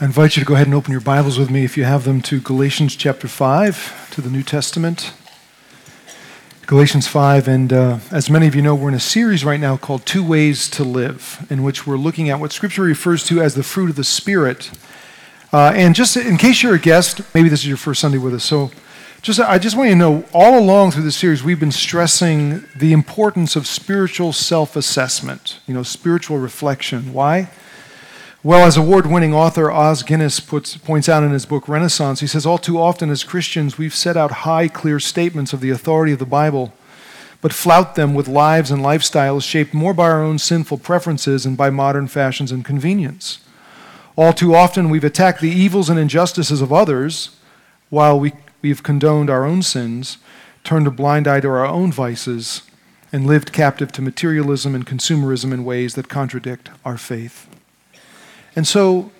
I 0.00 0.04
invite 0.04 0.36
you 0.36 0.44
to 0.44 0.46
go 0.46 0.54
ahead 0.54 0.68
and 0.68 0.76
open 0.76 0.92
your 0.92 1.00
Bibles 1.00 1.40
with 1.40 1.50
me, 1.50 1.64
if 1.64 1.76
you 1.76 1.82
have 1.82 2.04
them, 2.04 2.22
to 2.22 2.40
Galatians 2.40 2.94
chapter 2.94 3.26
5, 3.26 4.10
to 4.12 4.20
the 4.20 4.30
New 4.30 4.44
Testament. 4.44 5.12
Galatians 6.66 7.08
5, 7.08 7.48
and 7.48 7.72
uh, 7.72 7.98
as 8.12 8.30
many 8.30 8.46
of 8.46 8.54
you 8.54 8.62
know, 8.62 8.76
we're 8.76 8.90
in 8.90 8.94
a 8.94 9.00
series 9.00 9.44
right 9.44 9.58
now 9.58 9.76
called 9.76 10.06
Two 10.06 10.24
Ways 10.24 10.70
to 10.70 10.84
Live, 10.84 11.44
in 11.50 11.64
which 11.64 11.84
we're 11.84 11.96
looking 11.96 12.30
at 12.30 12.38
what 12.38 12.52
Scripture 12.52 12.82
refers 12.82 13.24
to 13.24 13.42
as 13.42 13.56
the 13.56 13.64
fruit 13.64 13.90
of 13.90 13.96
the 13.96 14.04
Spirit. 14.04 14.70
Uh, 15.52 15.72
and 15.74 15.96
just 15.96 16.16
in 16.16 16.36
case 16.36 16.62
you're 16.62 16.76
a 16.76 16.78
guest, 16.78 17.20
maybe 17.34 17.48
this 17.48 17.62
is 17.62 17.66
your 17.66 17.76
first 17.76 18.00
Sunday 18.00 18.18
with 18.18 18.34
us, 18.34 18.44
so 18.44 18.70
just 19.20 19.40
I 19.40 19.58
just 19.58 19.76
want 19.76 19.88
you 19.88 19.96
to 19.96 19.98
know, 19.98 20.24
all 20.32 20.56
along 20.56 20.92
through 20.92 21.02
this 21.02 21.16
series, 21.16 21.42
we've 21.42 21.58
been 21.58 21.72
stressing 21.72 22.64
the 22.76 22.92
importance 22.92 23.56
of 23.56 23.66
spiritual 23.66 24.32
self-assessment, 24.32 25.58
you 25.66 25.74
know, 25.74 25.82
spiritual 25.82 26.38
reflection. 26.38 27.12
Why? 27.12 27.50
Well, 28.44 28.64
as 28.64 28.76
award 28.76 29.08
winning 29.08 29.34
author 29.34 29.68
Os 29.68 30.04
Guinness 30.04 30.38
puts, 30.38 30.76
points 30.76 31.08
out 31.08 31.24
in 31.24 31.32
his 31.32 31.44
book 31.44 31.68
Renaissance, 31.68 32.20
he 32.20 32.28
says, 32.28 32.46
All 32.46 32.56
too 32.56 32.80
often 32.80 33.10
as 33.10 33.24
Christians, 33.24 33.78
we've 33.78 33.94
set 33.94 34.16
out 34.16 34.30
high, 34.30 34.68
clear 34.68 35.00
statements 35.00 35.52
of 35.52 35.60
the 35.60 35.70
authority 35.70 36.12
of 36.12 36.20
the 36.20 36.24
Bible, 36.24 36.72
but 37.40 37.52
flout 37.52 37.96
them 37.96 38.14
with 38.14 38.28
lives 38.28 38.70
and 38.70 38.80
lifestyles 38.80 39.42
shaped 39.42 39.74
more 39.74 39.92
by 39.92 40.04
our 40.04 40.22
own 40.22 40.38
sinful 40.38 40.78
preferences 40.78 41.44
and 41.44 41.56
by 41.56 41.68
modern 41.68 42.06
fashions 42.06 42.52
and 42.52 42.64
convenience. 42.64 43.40
All 44.14 44.32
too 44.32 44.54
often, 44.54 44.88
we've 44.88 45.02
attacked 45.02 45.40
the 45.40 45.50
evils 45.50 45.90
and 45.90 45.98
injustices 45.98 46.60
of 46.60 46.72
others 46.72 47.30
while 47.90 48.20
we, 48.20 48.34
we've 48.62 48.84
condoned 48.84 49.30
our 49.30 49.44
own 49.44 49.64
sins, 49.64 50.18
turned 50.62 50.86
a 50.86 50.92
blind 50.92 51.26
eye 51.26 51.40
to 51.40 51.48
our 51.48 51.66
own 51.66 51.90
vices, 51.90 52.62
and 53.12 53.26
lived 53.26 53.52
captive 53.52 53.90
to 53.90 54.02
materialism 54.02 54.76
and 54.76 54.86
consumerism 54.86 55.52
in 55.52 55.64
ways 55.64 55.94
that 55.94 56.08
contradict 56.08 56.70
our 56.84 56.96
faith. 56.96 57.47
And 58.56 58.66
so 58.66 59.10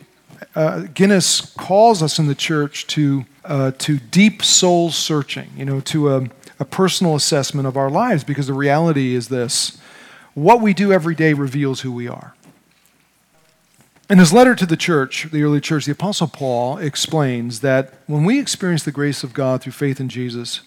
uh, 0.55 0.87
Guinness 0.95 1.41
calls 1.41 2.03
us 2.03 2.19
in 2.19 2.27
the 2.27 2.35
church 2.35 2.87
to, 2.89 3.25
uh, 3.45 3.73
to 3.79 3.99
deep 3.99 4.43
soul 4.43 4.91
searching, 4.91 5.51
you 5.57 5.65
know, 5.65 5.81
to 5.81 6.15
a, 6.15 6.29
a 6.59 6.65
personal 6.65 7.15
assessment 7.15 7.67
of 7.67 7.77
our 7.77 7.91
lives, 7.91 8.25
because 8.25 8.47
the 8.47 8.55
reality 8.55 9.15
is 9.15 9.29
this 9.29 9.81
what 10.35 10.61
we 10.61 10.73
do 10.73 10.93
every 10.93 11.17
day 11.17 11.33
reveals 11.33 11.81
who 11.81 11.91
we 11.91 12.07
are. 12.07 12.35
In 14.09 14.19
his 14.19 14.33
letter 14.33 14.55
to 14.55 14.65
the 14.65 14.77
church, 14.77 15.29
the 15.31 15.43
early 15.43 15.61
church, 15.61 15.85
the 15.85 15.93
Apostle 15.93 16.29
Paul 16.29 16.79
explains 16.79 17.61
that 17.61 17.95
when 18.07 18.25
we 18.25 18.41
experience 18.41 18.83
the 18.83 18.93
grace 18.93 19.23
of 19.23 19.35
God 19.35 19.61
through 19.61 19.73
faith 19.73 20.01
in 20.01 20.09
Jesus, 20.09 20.61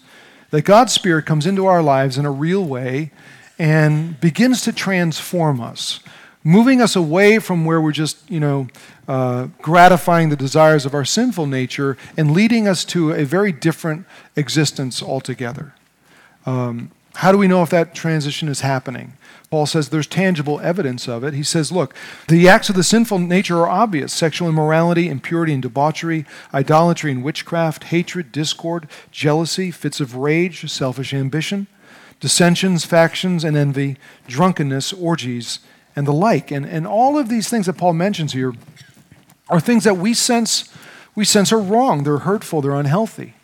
that 0.50 0.62
God's 0.62 0.92
Spirit 0.92 1.26
comes 1.26 1.46
into 1.46 1.66
our 1.66 1.82
lives 1.82 2.18
in 2.18 2.26
a 2.26 2.30
real 2.30 2.64
way 2.64 3.10
and 3.58 4.20
begins 4.20 4.60
to 4.62 4.72
transform 4.72 5.60
us 5.60 6.00
moving 6.44 6.80
us 6.80 6.96
away 6.96 7.38
from 7.38 7.64
where 7.64 7.80
we're 7.80 7.92
just, 7.92 8.28
you 8.30 8.40
know, 8.40 8.68
uh, 9.08 9.48
gratifying 9.60 10.28
the 10.28 10.36
desires 10.36 10.84
of 10.86 10.94
our 10.94 11.04
sinful 11.04 11.46
nature 11.46 11.96
and 12.16 12.32
leading 12.32 12.66
us 12.66 12.84
to 12.84 13.12
a 13.12 13.24
very 13.24 13.52
different 13.52 14.06
existence 14.36 15.02
altogether. 15.02 15.74
Um, 16.46 16.90
how 17.16 17.30
do 17.30 17.38
we 17.38 17.46
know 17.48 17.62
if 17.62 17.70
that 17.70 17.94
transition 17.94 18.48
is 18.48 18.60
happening? 18.60 19.14
Paul 19.50 19.66
says 19.66 19.90
there's 19.90 20.06
tangible 20.06 20.60
evidence 20.60 21.06
of 21.06 21.22
it. 21.24 21.34
He 21.34 21.42
says, 21.42 21.70
look, 21.70 21.94
the 22.26 22.48
acts 22.48 22.70
of 22.70 22.74
the 22.74 22.82
sinful 22.82 23.18
nature 23.18 23.58
are 23.58 23.68
obvious 23.68 24.10
sexual 24.12 24.48
immorality, 24.48 25.10
impurity 25.10 25.52
and 25.52 25.60
debauchery, 25.60 26.24
idolatry 26.54 27.12
and 27.12 27.22
witchcraft, 27.22 27.84
hatred, 27.84 28.32
discord, 28.32 28.88
jealousy, 29.10 29.70
fits 29.70 30.00
of 30.00 30.16
rage, 30.16 30.70
selfish 30.70 31.12
ambition, 31.12 31.66
dissensions, 32.18 32.86
factions, 32.86 33.44
and 33.44 33.54
envy, 33.54 33.98
drunkenness, 34.26 34.92
orgies 34.94 35.58
and 35.94 36.06
the 36.06 36.12
like. 36.12 36.50
And, 36.50 36.64
and 36.64 36.86
all 36.86 37.18
of 37.18 37.28
these 37.28 37.48
things 37.48 37.66
that 37.66 37.74
Paul 37.74 37.94
mentions 37.94 38.32
here 38.32 38.54
are 39.48 39.60
things 39.60 39.84
that 39.84 39.96
we 39.96 40.14
sense, 40.14 40.72
we 41.14 41.24
sense 41.24 41.52
are 41.52 41.60
wrong, 41.60 42.04
they're 42.04 42.18
hurtful, 42.18 42.62
they're 42.62 42.72
unhealthy. 42.72 43.34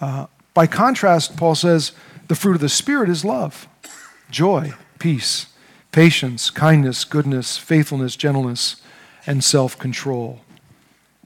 Uh, 0.00 0.26
by 0.54 0.66
contrast, 0.66 1.36
Paul 1.36 1.54
says 1.54 1.92
the 2.28 2.34
fruit 2.34 2.54
of 2.54 2.60
the 2.60 2.68
Spirit 2.68 3.08
is 3.08 3.24
love, 3.24 3.66
joy, 4.30 4.74
peace, 4.98 5.46
patience, 5.90 6.50
kindness, 6.50 7.04
goodness, 7.04 7.58
faithfulness, 7.58 8.16
gentleness, 8.16 8.76
and 9.26 9.42
self 9.42 9.78
control. 9.78 10.40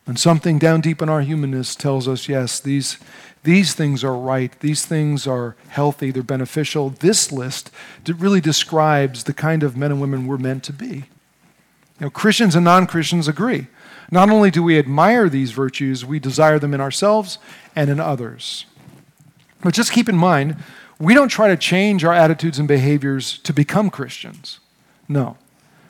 And 0.06 0.18
something 0.18 0.58
down 0.58 0.80
deep 0.80 1.02
in 1.02 1.08
our 1.08 1.22
humanness 1.22 1.74
tells 1.74 2.06
us 2.06 2.28
yes, 2.28 2.60
these, 2.60 2.98
these 3.42 3.74
things 3.74 4.04
are 4.04 4.16
right, 4.16 4.58
these 4.60 4.86
things 4.86 5.26
are 5.26 5.56
healthy, 5.68 6.10
they're 6.10 6.22
beneficial. 6.22 6.90
This 6.90 7.32
list 7.32 7.70
really 8.06 8.40
describes 8.40 9.24
the 9.24 9.34
kind 9.34 9.62
of 9.62 9.76
men 9.76 9.90
and 9.90 10.00
women 10.00 10.26
we're 10.26 10.38
meant 10.38 10.62
to 10.64 10.72
be. 10.72 11.04
You 11.98 12.06
know, 12.06 12.10
Christians 12.10 12.54
and 12.54 12.64
non 12.64 12.86
Christians 12.86 13.26
agree. 13.26 13.66
Not 14.10 14.30
only 14.30 14.50
do 14.52 14.62
we 14.62 14.78
admire 14.78 15.28
these 15.28 15.50
virtues, 15.50 16.04
we 16.04 16.20
desire 16.20 16.58
them 16.58 16.74
in 16.74 16.80
ourselves 16.80 17.38
and 17.74 17.90
in 17.90 17.98
others. 17.98 18.66
But 19.62 19.74
just 19.74 19.92
keep 19.92 20.08
in 20.08 20.16
mind, 20.16 20.56
we 21.00 21.14
don't 21.14 21.28
try 21.28 21.48
to 21.48 21.56
change 21.56 22.04
our 22.04 22.12
attitudes 22.12 22.58
and 22.58 22.68
behaviors 22.68 23.38
to 23.38 23.52
become 23.52 23.90
Christians. 23.90 24.60
No. 25.08 25.36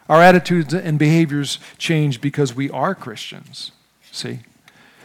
Our 0.09 0.23
attitudes 0.23 0.73
and 0.73 0.99
behaviors 0.99 1.59
change 1.79 2.21
because 2.21 2.55
we 2.55 2.71
are 2.71 2.95
Christians. 2.95 3.73
See? 4.17 4.41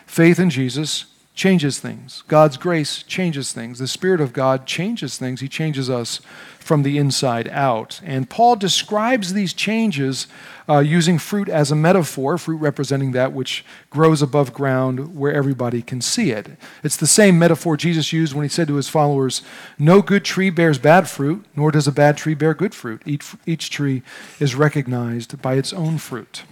Faith 0.06 0.40
in 0.40 0.50
Jesus 0.50 1.06
changes 1.34 1.80
things. 1.80 2.24
God's 2.28 2.56
grace 2.56 3.04
changes 3.04 3.52
things. 3.52 3.80
The 3.80 3.88
Spirit 3.88 4.22
of 4.22 4.32
God 4.32 4.66
changes 4.66 5.18
things. 5.18 5.42
He 5.42 5.48
changes 5.50 5.90
us 5.90 6.22
from 6.60 6.84
the 6.84 6.98
inside 6.98 7.50
out. 7.50 8.00
And 8.06 8.30
Paul 8.30 8.56
describes 8.56 9.34
these 9.34 9.54
changes 9.54 10.28
uh, 10.70 10.80
using 10.80 11.18
fruit 11.18 11.50
as 11.50 11.72
a 11.72 11.76
metaphor, 11.76 12.38
fruit 12.38 12.58
representing 12.58 13.12
that 13.12 13.34
which 13.34 13.66
grows 13.90 14.22
above 14.22 14.54
ground 14.54 15.16
where 15.16 15.34
everybody 15.34 15.82
can 15.82 16.00
see 16.00 16.32
it. 16.32 16.48
It's 16.84 16.98
the 16.98 17.08
same 17.08 17.38
metaphor 17.40 17.76
Jesus 17.76 18.14
used 18.14 18.34
when 18.34 18.44
he 18.44 18.50
said 18.50 18.68
to 18.68 18.76
his 18.76 18.88
followers, 18.88 19.42
No 19.80 20.02
good 20.02 20.24
tree 20.24 20.52
bears 20.52 20.78
bad 20.78 21.10
fruit, 21.10 21.46
nor 21.56 21.72
does 21.72 21.88
a 21.88 21.92
bad 21.92 22.16
tree 22.16 22.36
bear 22.36 22.54
good 22.54 22.76
fruit. 22.76 23.02
Each, 23.06 23.36
each 23.46 23.70
tree 23.70 24.04
is 24.40 24.56
recognized 24.56 25.42
by 25.42 25.56
its 25.56 25.74
own 25.74 25.98
fruit. 25.98 26.44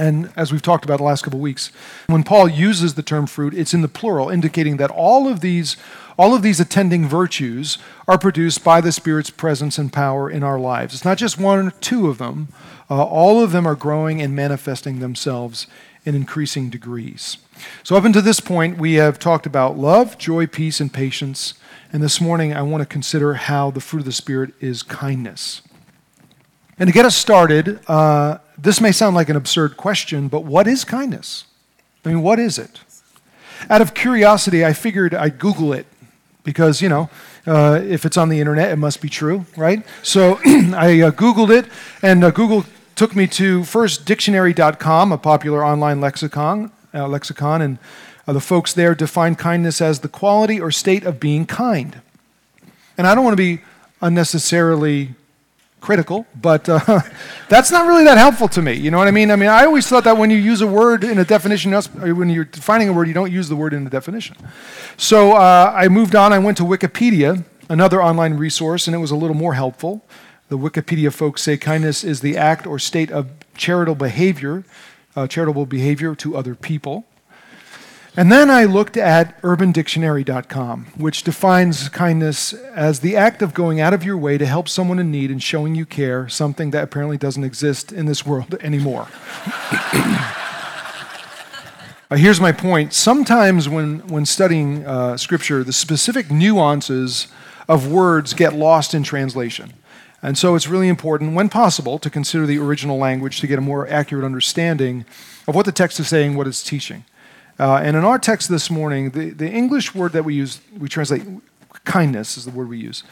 And 0.00 0.32
as 0.34 0.50
we've 0.50 0.62
talked 0.62 0.86
about 0.86 0.96
the 0.96 1.04
last 1.04 1.24
couple 1.24 1.38
of 1.38 1.42
weeks, 1.42 1.70
when 2.06 2.24
Paul 2.24 2.48
uses 2.48 2.94
the 2.94 3.02
term 3.02 3.26
fruit, 3.26 3.52
it's 3.52 3.74
in 3.74 3.82
the 3.82 3.88
plural, 3.88 4.30
indicating 4.30 4.78
that 4.78 4.90
all 4.90 5.28
of 5.28 5.40
these, 5.40 5.76
all 6.18 6.34
of 6.34 6.40
these 6.40 6.58
attending 6.58 7.06
virtues 7.06 7.76
are 8.08 8.16
produced 8.16 8.64
by 8.64 8.80
the 8.80 8.92
Spirit's 8.92 9.28
presence 9.28 9.76
and 9.76 9.92
power 9.92 10.30
in 10.30 10.42
our 10.42 10.58
lives. 10.58 10.94
It's 10.94 11.04
not 11.04 11.18
just 11.18 11.38
one 11.38 11.66
or 11.66 11.70
two 11.70 12.08
of 12.08 12.16
them, 12.16 12.48
uh, 12.88 13.04
all 13.04 13.44
of 13.44 13.52
them 13.52 13.66
are 13.66 13.74
growing 13.74 14.22
and 14.22 14.34
manifesting 14.34 15.00
themselves 15.00 15.66
in 16.06 16.14
increasing 16.14 16.70
degrees. 16.70 17.36
So, 17.82 17.94
up 17.94 18.04
until 18.04 18.22
this 18.22 18.40
point, 18.40 18.78
we 18.78 18.94
have 18.94 19.18
talked 19.18 19.44
about 19.44 19.76
love, 19.76 20.16
joy, 20.16 20.46
peace, 20.46 20.80
and 20.80 20.90
patience. 20.90 21.52
And 21.92 22.02
this 22.02 22.22
morning, 22.22 22.54
I 22.54 22.62
want 22.62 22.80
to 22.80 22.86
consider 22.86 23.34
how 23.34 23.70
the 23.70 23.82
fruit 23.82 24.00
of 24.00 24.06
the 24.06 24.12
Spirit 24.12 24.54
is 24.60 24.82
kindness. 24.82 25.60
And 26.80 26.88
to 26.88 26.92
get 26.92 27.04
us 27.04 27.14
started, 27.14 27.78
uh, 27.88 28.38
this 28.56 28.80
may 28.80 28.90
sound 28.90 29.14
like 29.14 29.28
an 29.28 29.36
absurd 29.36 29.76
question, 29.76 30.28
but 30.28 30.44
what 30.44 30.66
is 30.66 30.82
kindness? 30.82 31.44
I 32.04 32.08
mean, 32.08 32.22
what 32.22 32.38
is 32.38 32.58
it? 32.58 32.80
Out 33.68 33.82
of 33.82 33.92
curiosity, 33.92 34.64
I 34.64 34.72
figured 34.72 35.14
I'd 35.14 35.38
Google 35.38 35.74
it 35.74 35.86
because, 36.42 36.80
you 36.80 36.88
know, 36.88 37.10
uh, 37.46 37.80
if 37.84 38.06
it's 38.06 38.16
on 38.16 38.30
the 38.30 38.40
internet, 38.40 38.70
it 38.70 38.76
must 38.76 39.02
be 39.02 39.10
true, 39.10 39.44
right? 39.58 39.84
So 40.02 40.40
I 40.44 41.02
uh, 41.02 41.10
Googled 41.10 41.50
it, 41.50 41.66
and 42.00 42.24
uh, 42.24 42.30
Google 42.30 42.64
took 42.96 43.14
me 43.14 43.26
to 43.26 43.62
first 43.64 44.06
dictionary.com, 44.06 45.12
a 45.12 45.18
popular 45.18 45.62
online 45.62 46.00
lexicon, 46.00 46.72
uh, 46.94 47.06
lexicon 47.06 47.60
and 47.60 47.78
uh, 48.26 48.32
the 48.32 48.40
folks 48.40 48.72
there 48.72 48.94
define 48.94 49.34
kindness 49.34 49.82
as 49.82 50.00
the 50.00 50.08
quality 50.08 50.58
or 50.58 50.70
state 50.70 51.04
of 51.04 51.20
being 51.20 51.44
kind. 51.44 52.00
And 52.96 53.06
I 53.06 53.14
don't 53.14 53.24
want 53.24 53.34
to 53.34 53.42
be 53.42 53.60
unnecessarily 54.00 55.14
critical, 55.80 56.26
but 56.40 56.68
uh, 56.68 57.00
that's 57.48 57.70
not 57.70 57.86
really 57.86 58.04
that 58.04 58.18
helpful 58.18 58.48
to 58.48 58.62
me. 58.62 58.74
You 58.74 58.90
know 58.90 58.98
what 58.98 59.08
I 59.08 59.10
mean? 59.10 59.30
I 59.30 59.36
mean, 59.36 59.48
I 59.48 59.64
always 59.64 59.86
thought 59.86 60.04
that 60.04 60.16
when 60.16 60.30
you 60.30 60.36
use 60.36 60.60
a 60.60 60.66
word 60.66 61.04
in 61.04 61.18
a 61.18 61.24
definition, 61.24 61.72
when 61.72 62.30
you're 62.30 62.44
defining 62.44 62.88
a 62.88 62.92
word, 62.92 63.08
you 63.08 63.14
don't 63.14 63.32
use 63.32 63.48
the 63.48 63.56
word 63.56 63.72
in 63.72 63.84
the 63.84 63.90
definition. 63.90 64.36
So 64.96 65.32
uh, 65.32 65.72
I 65.74 65.88
moved 65.88 66.14
on. 66.14 66.32
I 66.32 66.38
went 66.38 66.56
to 66.58 66.64
Wikipedia, 66.64 67.44
another 67.68 68.02
online 68.02 68.34
resource, 68.34 68.86
and 68.86 68.94
it 68.94 68.98
was 68.98 69.10
a 69.10 69.16
little 69.16 69.36
more 69.36 69.54
helpful. 69.54 70.04
The 70.48 70.58
Wikipedia 70.58 71.12
folks 71.12 71.42
say 71.42 71.56
kindness 71.56 72.04
is 72.04 72.20
the 72.20 72.36
act 72.36 72.66
or 72.66 72.78
state 72.78 73.10
of 73.10 73.30
charitable 73.56 73.94
behavior, 73.94 74.64
uh, 75.14 75.26
charitable 75.26 75.66
behavior 75.66 76.14
to 76.16 76.36
other 76.36 76.54
people. 76.54 77.06
And 78.16 78.30
then 78.30 78.50
I 78.50 78.64
looked 78.64 78.96
at 78.96 79.40
urbandictionary.com, 79.42 80.86
which 80.96 81.22
defines 81.22 81.88
kindness 81.88 82.52
as 82.52 83.00
the 83.00 83.16
act 83.16 83.40
of 83.40 83.54
going 83.54 83.80
out 83.80 83.94
of 83.94 84.02
your 84.02 84.18
way 84.18 84.36
to 84.36 84.46
help 84.46 84.68
someone 84.68 84.98
in 84.98 85.12
need 85.12 85.30
and 85.30 85.40
showing 85.40 85.76
you 85.76 85.86
care, 85.86 86.28
something 86.28 86.72
that 86.72 86.82
apparently 86.82 87.16
doesn't 87.16 87.44
exist 87.44 87.92
in 87.92 88.06
this 88.06 88.26
world 88.26 88.56
anymore. 88.60 89.06
here's 92.16 92.40
my 92.40 92.50
point. 92.50 92.92
Sometimes 92.92 93.68
when, 93.68 94.00
when 94.08 94.26
studying 94.26 94.84
uh, 94.84 95.16
Scripture, 95.16 95.62
the 95.62 95.72
specific 95.72 96.32
nuances 96.32 97.28
of 97.68 97.92
words 97.92 98.34
get 98.34 98.52
lost 98.52 98.92
in 98.92 99.04
translation. 99.04 99.72
And 100.20 100.36
so 100.36 100.56
it's 100.56 100.66
really 100.66 100.88
important, 100.88 101.34
when 101.34 101.48
possible, 101.48 101.98
to 102.00 102.10
consider 102.10 102.44
the 102.44 102.58
original 102.58 102.98
language 102.98 103.40
to 103.40 103.46
get 103.46 103.58
a 103.58 103.62
more 103.62 103.88
accurate 103.88 104.24
understanding 104.24 105.04
of 105.46 105.54
what 105.54 105.64
the 105.64 105.72
text 105.72 106.00
is 106.00 106.08
saying, 106.08 106.34
what 106.34 106.48
it's 106.48 106.64
teaching. 106.64 107.04
Uh, 107.60 107.76
and 107.76 107.94
in 107.94 108.04
our 108.04 108.18
text 108.18 108.48
this 108.48 108.70
morning, 108.70 109.10
the, 109.10 109.30
the 109.30 109.46
English 109.46 109.94
word 109.94 110.12
that 110.12 110.24
we 110.24 110.34
use, 110.34 110.62
we 110.78 110.88
translate 110.88 111.22
kindness 111.84 112.38
is 112.38 112.46
the 112.46 112.50
word 112.50 112.70
we 112.70 112.78
use, 112.78 113.04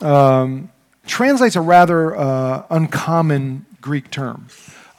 um, 0.00 0.70
translates 1.04 1.56
a 1.56 1.60
rather 1.60 2.14
uh, 2.14 2.64
uncommon 2.70 3.66
Greek 3.80 4.08
term. 4.12 4.46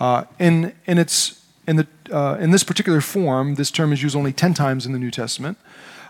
Uh, 0.02 0.26
in, 0.38 0.74
in, 0.86 0.98
its, 0.98 1.46
in, 1.66 1.78
the, 1.78 1.88
uh, 2.12 2.36
in 2.42 2.52
this 2.52 2.66
particular 2.66 3.00
form, 3.00 3.56
this 3.56 3.72
term 3.72 3.94
is 3.94 4.04
used 4.04 4.18
only 4.18 4.34
10 4.34 4.54
times 4.54 4.86
in 4.86 4.92
the 4.92 5.00
New 5.00 5.12
Testament. 5.12 5.58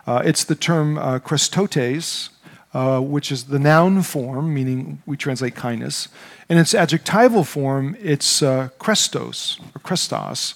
Uh, 0.07 0.23
it's 0.25 0.43
the 0.43 0.55
term 0.55 0.97
uh, 0.97 1.19
chrestotes, 1.19 2.29
uh, 2.73 2.99
which 2.99 3.31
is 3.31 3.43
the 3.45 3.59
noun 3.59 4.01
form, 4.01 4.51
meaning 4.51 4.99
we 5.05 5.15
translate 5.15 5.53
kindness. 5.53 6.07
In 6.49 6.57
its 6.57 6.73
adjectival 6.73 7.43
form, 7.43 7.95
it's 8.01 8.41
uh, 8.41 8.69
Christos, 8.79 9.59
or 9.75 9.79
Christos, 9.81 10.55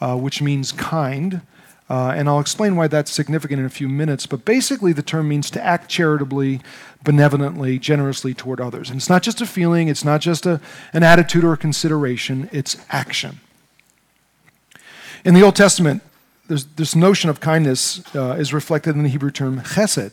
uh, 0.00 0.16
which 0.16 0.40
means 0.40 0.72
kind. 0.72 1.42
Uh, 1.90 2.12
and 2.14 2.28
I'll 2.28 2.40
explain 2.40 2.76
why 2.76 2.86
that's 2.86 3.10
significant 3.10 3.60
in 3.60 3.66
a 3.66 3.70
few 3.70 3.88
minutes. 3.88 4.26
But 4.26 4.44
basically, 4.44 4.92
the 4.92 5.02
term 5.02 5.28
means 5.28 5.50
to 5.52 5.64
act 5.64 5.88
charitably, 5.88 6.60
benevolently, 7.02 7.78
generously 7.78 8.34
toward 8.34 8.60
others. 8.60 8.90
And 8.90 8.98
it's 8.98 9.08
not 9.08 9.22
just 9.22 9.40
a 9.40 9.46
feeling, 9.46 9.88
it's 9.88 10.04
not 10.04 10.20
just 10.20 10.44
a, 10.44 10.60
an 10.92 11.02
attitude 11.02 11.44
or 11.44 11.54
a 11.54 11.56
consideration, 11.56 12.50
it's 12.52 12.76
action. 12.90 13.40
In 15.24 15.34
the 15.34 15.42
Old 15.42 15.56
Testament, 15.56 16.02
this 16.48 16.94
notion 16.94 17.28
of 17.28 17.40
kindness 17.40 18.02
uh, 18.14 18.32
is 18.32 18.54
reflected 18.54 18.94
in 18.94 19.02
the 19.02 19.08
Hebrew 19.08 19.30
term 19.30 19.60
chesed, 19.60 20.12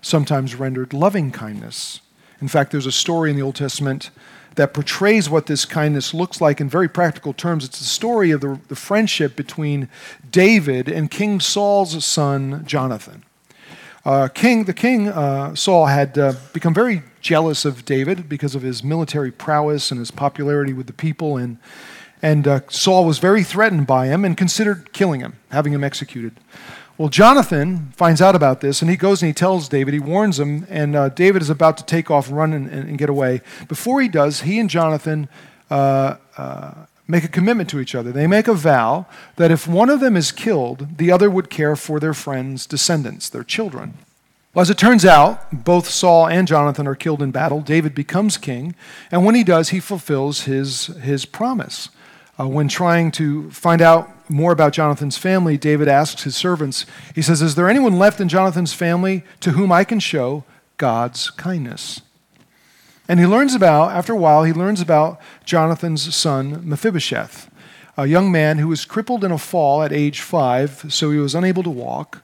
sometimes 0.00 0.54
rendered 0.54 0.92
loving 0.92 1.30
kindness. 1.30 2.00
In 2.40 2.48
fact, 2.48 2.70
there's 2.70 2.86
a 2.86 2.92
story 2.92 3.30
in 3.30 3.36
the 3.36 3.42
Old 3.42 3.56
Testament 3.56 4.10
that 4.58 4.74
portrays 4.74 5.30
what 5.30 5.46
this 5.46 5.64
kindness 5.64 6.12
looks 6.12 6.40
like 6.40 6.60
in 6.60 6.68
very 6.68 6.88
practical 6.88 7.32
terms. 7.32 7.64
It's 7.64 7.78
the 7.78 7.84
story 7.84 8.32
of 8.32 8.40
the, 8.40 8.58
the 8.66 8.74
friendship 8.74 9.36
between 9.36 9.88
David 10.32 10.88
and 10.88 11.08
King 11.08 11.38
Saul's 11.38 12.04
son, 12.04 12.64
Jonathan. 12.66 13.22
Uh, 14.04 14.26
king, 14.26 14.64
the 14.64 14.74
king, 14.74 15.08
uh, 15.08 15.54
Saul, 15.54 15.86
had 15.86 16.18
uh, 16.18 16.32
become 16.52 16.74
very 16.74 17.04
jealous 17.20 17.64
of 17.64 17.84
David 17.84 18.28
because 18.28 18.56
of 18.56 18.62
his 18.62 18.82
military 18.82 19.30
prowess 19.30 19.92
and 19.92 20.00
his 20.00 20.10
popularity 20.10 20.72
with 20.72 20.88
the 20.88 20.92
people. 20.92 21.36
And, 21.36 21.58
and 22.20 22.48
uh, 22.48 22.60
Saul 22.68 23.04
was 23.04 23.20
very 23.20 23.44
threatened 23.44 23.86
by 23.86 24.08
him 24.08 24.24
and 24.24 24.36
considered 24.36 24.92
killing 24.92 25.20
him, 25.20 25.36
having 25.52 25.72
him 25.72 25.84
executed. 25.84 26.32
Well, 26.98 27.08
Jonathan 27.08 27.92
finds 27.96 28.20
out 28.20 28.34
about 28.34 28.60
this 28.60 28.82
and 28.82 28.90
he 28.90 28.96
goes 28.96 29.22
and 29.22 29.28
he 29.28 29.32
tells 29.32 29.68
David, 29.68 29.94
he 29.94 30.00
warns 30.00 30.40
him, 30.40 30.66
and 30.68 30.96
uh, 30.96 31.08
David 31.10 31.42
is 31.42 31.48
about 31.48 31.76
to 31.76 31.84
take 31.84 32.10
off, 32.10 32.28
run, 32.28 32.52
and, 32.52 32.68
and, 32.68 32.98
get 32.98 33.08
away. 33.08 33.40
Before 33.68 34.02
he 34.02 34.08
does, 34.08 34.40
he 34.40 34.58
and 34.58 34.68
Jonathan 34.68 35.28
uh, 35.70 36.16
uh, 36.36 36.74
make 37.06 37.22
a 37.22 37.28
commitment 37.28 37.70
to 37.70 37.78
each 37.78 37.94
other. 37.94 38.10
They 38.10 38.26
make 38.26 38.48
a 38.48 38.52
vow 38.52 39.06
that 39.36 39.52
if 39.52 39.68
one 39.68 39.90
of 39.90 40.00
them 40.00 40.16
is 40.16 40.32
killed, 40.32 40.98
the 40.98 41.12
other 41.12 41.30
would 41.30 41.50
care 41.50 41.76
for 41.76 42.00
their 42.00 42.14
friend's 42.14 42.66
descendants, 42.66 43.28
their 43.28 43.44
children. 43.44 43.94
Well, 44.52 44.62
as 44.62 44.70
it 44.70 44.78
turns 44.78 45.04
out, 45.04 45.64
both 45.64 45.88
Saul 45.88 46.26
and 46.26 46.48
Jonathan 46.48 46.88
are 46.88 46.96
killed 46.96 47.22
in 47.22 47.30
battle. 47.30 47.60
David 47.60 47.94
becomes 47.94 48.36
king, 48.36 48.74
and 49.12 49.24
when 49.24 49.36
he 49.36 49.44
does, 49.44 49.68
he 49.68 49.78
fulfills 49.78 50.42
his, 50.42 50.86
his 50.86 51.26
promise. 51.26 51.90
Uh, 52.38 52.46
when 52.46 52.68
trying 52.68 53.10
to 53.10 53.50
find 53.50 53.82
out 53.82 54.30
more 54.30 54.52
about 54.52 54.72
Jonathan's 54.72 55.18
family, 55.18 55.56
David 55.56 55.88
asks 55.88 56.22
his 56.22 56.36
servants, 56.36 56.86
he 57.14 57.22
says, 57.22 57.42
Is 57.42 57.54
there 57.54 57.68
anyone 57.68 57.98
left 57.98 58.20
in 58.20 58.28
Jonathan's 58.28 58.72
family 58.72 59.24
to 59.40 59.52
whom 59.52 59.72
I 59.72 59.84
can 59.84 59.98
show 59.98 60.44
God's 60.76 61.30
kindness? 61.30 62.02
And 63.08 63.18
he 63.18 63.26
learns 63.26 63.54
about, 63.54 63.92
after 63.92 64.12
a 64.12 64.16
while, 64.16 64.44
he 64.44 64.52
learns 64.52 64.80
about 64.80 65.20
Jonathan's 65.44 66.14
son, 66.14 66.68
Mephibosheth, 66.68 67.50
a 67.96 68.06
young 68.06 68.30
man 68.30 68.58
who 68.58 68.68
was 68.68 68.84
crippled 68.84 69.24
in 69.24 69.32
a 69.32 69.38
fall 69.38 69.82
at 69.82 69.92
age 69.92 70.20
five, 70.20 70.84
so 70.88 71.10
he 71.10 71.18
was 71.18 71.34
unable 71.34 71.62
to 71.62 71.70
walk. 71.70 72.22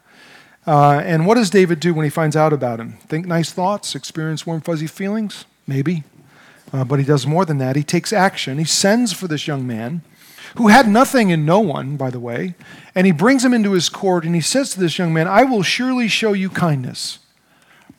Uh, 0.67 1.03
and 1.05 1.27
what 1.27 1.35
does 1.35 1.51
David 1.51 1.81
do 1.81 1.93
when 1.93 2.05
he 2.05 2.11
finds 2.11 2.37
out 2.37 2.53
about 2.53 2.81
him? 2.81 2.99
Think 3.09 3.27
nice 3.27 3.51
thoughts, 3.51 3.95
experience 3.95 4.47
warm, 4.47 4.61
fuzzy 4.61 4.87
feelings? 4.87 5.47
Maybe. 5.67 6.05
Uh, 6.75 6.83
but 6.83 6.99
he 6.99 7.05
does 7.05 7.25
more 7.25 7.45
than 7.45 7.59
that. 7.59 7.77
He 7.77 7.85
takes 7.85 8.13
action. 8.13 8.59
He 8.59 8.65
sends 8.65 9.13
for 9.13 9.29
this 9.29 9.47
young 9.47 9.65
man, 9.65 10.03
who 10.57 10.67
had 10.67 10.89
nothing 10.89 11.31
and 11.31 11.47
no 11.47 11.61
one, 11.61 11.97
by 11.97 12.11
the 12.11 12.19
way, 12.19 12.57
and 12.97 13.07
he 13.07 13.13
brings 13.13 13.45
him 13.45 13.55
into 13.55 13.73
his 13.73 13.89
court 13.89 14.25
and 14.25 14.35
he 14.35 14.41
says 14.41 14.71
to 14.71 14.81
this 14.81 14.99
young 14.99 15.13
man, 15.15 15.29
I 15.29 15.45
will 15.45 15.63
surely 15.63 16.09
show 16.09 16.33
you 16.33 16.51
kindness. 16.51 17.21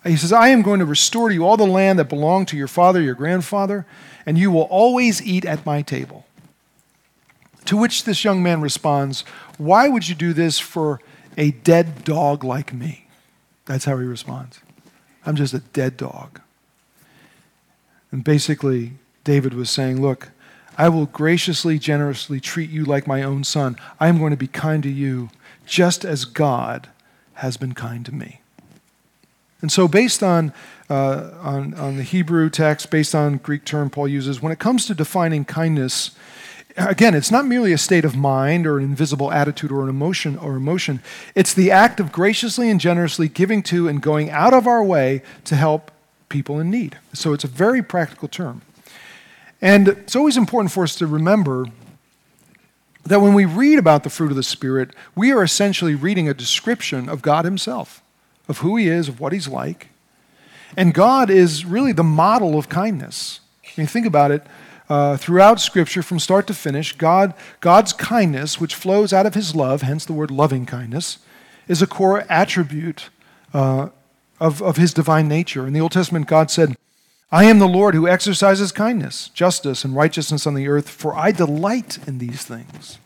He 0.04 0.18
says, 0.18 0.34
I 0.34 0.50
am 0.50 0.62
going 0.62 0.82
to 0.82 0.86
restore 0.86 1.30
to 1.30 1.34
you 1.34 1.46
all 1.46 1.56
the 1.56 1.66
land 1.66 2.00
that 2.00 2.10
belonged 2.10 2.50
to 2.50 2.58
your 2.58 2.68
father, 2.68 3.02
your 3.02 3.16
grandfather, 3.16 3.86
and 4.26 4.38
you 4.38 4.52
will 4.52 4.64
always 4.64 5.26
eat 5.26 5.46
at 5.46 5.66
my 5.66 5.82
table. 5.82 6.26
To 7.66 7.78
which 7.78 8.04
this 8.04 8.26
young 8.26 8.44
man 8.44 8.60
responds, 8.60 9.22
Why 9.58 9.88
would 9.88 10.10
you 10.10 10.16
do 10.16 10.34
this 10.34 10.60
for 10.60 11.00
a 11.38 11.52
dead 11.52 12.04
dog 12.04 12.44
like 12.44 12.74
me? 12.74 13.08
That's 13.66 13.86
how 13.86 13.98
he 13.98 14.06
responds. 14.06 14.60
I'm 15.26 15.38
just 15.38 15.54
a 15.54 15.60
dead 15.60 15.96
dog. 15.96 16.42
And 18.12 18.24
basically, 18.24 18.94
David 19.24 19.54
was 19.54 19.70
saying, 19.70 20.02
Look, 20.02 20.30
I 20.78 20.90
will 20.90 21.06
graciously, 21.06 21.80
generously 21.80 22.40
treat 22.40 22.70
you 22.70 22.86
like 22.86 23.08
my 23.08 23.24
own 23.24 23.44
son. 23.44 23.78
I 24.00 24.08
am 24.08 24.18
going 24.18 24.32
to 24.32 24.38
be 24.38 24.48
kind 24.48 24.84
to 24.84 24.90
you 24.90 25.30
just 25.66 26.04
as 26.06 26.26
God 26.26 26.90
has 27.36 27.58
been 27.58 27.74
kind 27.74 28.06
to 28.06 28.14
me. 28.14 28.42
And 29.62 29.72
so, 29.72 29.88
based 29.88 30.22
on, 30.22 30.54
uh, 30.90 31.32
on, 31.42 31.74
on 31.76 31.98
the 31.98 32.04
Hebrew 32.04 32.50
text, 32.50 32.92
based 32.92 33.16
on 33.16 33.38
Greek 33.38 33.66
term 33.66 33.90
Paul 33.90 34.08
uses, 34.08 34.42
when 34.42 34.52
it 34.52 34.60
comes 34.60 34.86
to 34.88 34.94
defining 34.94 35.46
kindness, 35.46 36.12
again, 36.78 37.16
it's 37.16 37.32
not 37.32 37.46
merely 37.46 37.74
a 37.74 37.78
state 37.78 38.06
of 38.06 38.16
mind 38.16 38.68
or 38.68 38.78
an 38.78 38.84
invisible 38.84 39.32
attitude 39.32 39.72
or 39.72 39.84
an 39.84 39.90
emotion 39.90 40.38
or 40.38 40.56
emotion. 40.56 41.02
It's 41.34 41.54
the 41.54 41.72
act 41.72 42.00
of 42.00 42.12
graciously 42.12 42.70
and 42.70 42.80
generously 42.80 43.28
giving 43.28 43.64
to 43.64 43.88
and 43.88 44.02
going 44.02 44.30
out 44.30 44.54
of 44.54 44.68
our 44.68 44.84
way 44.84 45.24
to 45.46 45.56
help 45.56 45.90
people 46.30 46.60
in 46.60 46.70
need. 46.70 46.98
So 47.14 47.34
it's 47.34 47.44
a 47.44 47.48
very 47.48 47.82
practical 47.82 48.28
term. 48.28 48.62
And 49.62 49.88
it's 49.88 50.16
always 50.16 50.38
important 50.38 50.72
for 50.72 50.84
us 50.84 50.96
to 50.96 51.08
remember 51.08 51.66
that 53.04 53.22
when 53.22 53.34
we 53.34 53.46
read 53.46 53.80
about 53.80 54.04
the 54.04 54.10
fruit 54.10 54.32
of 54.32 54.36
the 54.36 54.44
Spirit, 54.44 54.92
we 55.16 55.32
are 55.32 55.44
essentially 55.44 55.96
reading 55.96 56.28
a 56.28 56.34
description 56.34 57.08
of 57.08 57.22
God 57.22 57.46
Himself, 57.46 58.04
of 58.48 58.60
who 58.60 58.76
He 58.78 58.88
is, 58.88 59.08
of 59.08 59.20
what 59.20 59.32
He's 59.32 59.48
like. 59.48 59.90
And 60.76 60.94
God 60.94 61.30
is 61.30 61.66
really 61.66 61.92
the 61.92 62.04
model 62.04 62.58
of 62.58 62.68
kindness. 62.68 63.40
I 63.64 63.70
mean, 63.78 63.88
think 63.88 64.06
about 64.06 64.32
it. 64.32 64.46
Uh, 64.90 65.18
throughout 65.18 65.60
Scripture, 65.60 66.04
from 66.04 66.20
start 66.20 66.48
to 66.48 66.54
finish, 66.54 66.94
God, 66.94 67.34
God's 67.60 67.94
kindness, 67.94 68.60
which 68.60 68.76
flows 68.76 69.14
out 69.14 69.26
of 69.26 69.34
His 69.34 69.56
love, 69.56 69.82
hence 69.82 70.06
the 70.06 70.14
word 70.14 70.32
loving 70.32 70.66
kindness, 70.66 71.20
is 71.68 71.82
a 71.82 71.88
core 71.88 72.26
attribute 72.30 73.10
uh, 73.54 73.90
of, 74.40 74.62
of 74.62 74.78
his 74.78 74.94
divine 74.94 75.28
nature. 75.28 75.66
In 75.68 75.74
the 75.74 75.82
Old 75.82 75.92
Testament, 75.92 76.28
God 76.28 76.52
said, 76.52 76.76
I 77.32 77.46
am 77.46 77.60
the 77.60 77.68
Lord 77.68 77.96
who 77.96 78.08
exercises 78.08 78.72
kindness, 78.72 79.30
justice, 79.30 79.84
and 79.84 79.96
righteousness 79.96 80.46
on 80.46 80.54
the 80.54 80.68
earth, 80.68 80.90
for 80.90 81.16
I 81.16 81.32
delight 81.32 81.98
in 82.08 82.20
these 82.20 82.44
things. 82.46 83.00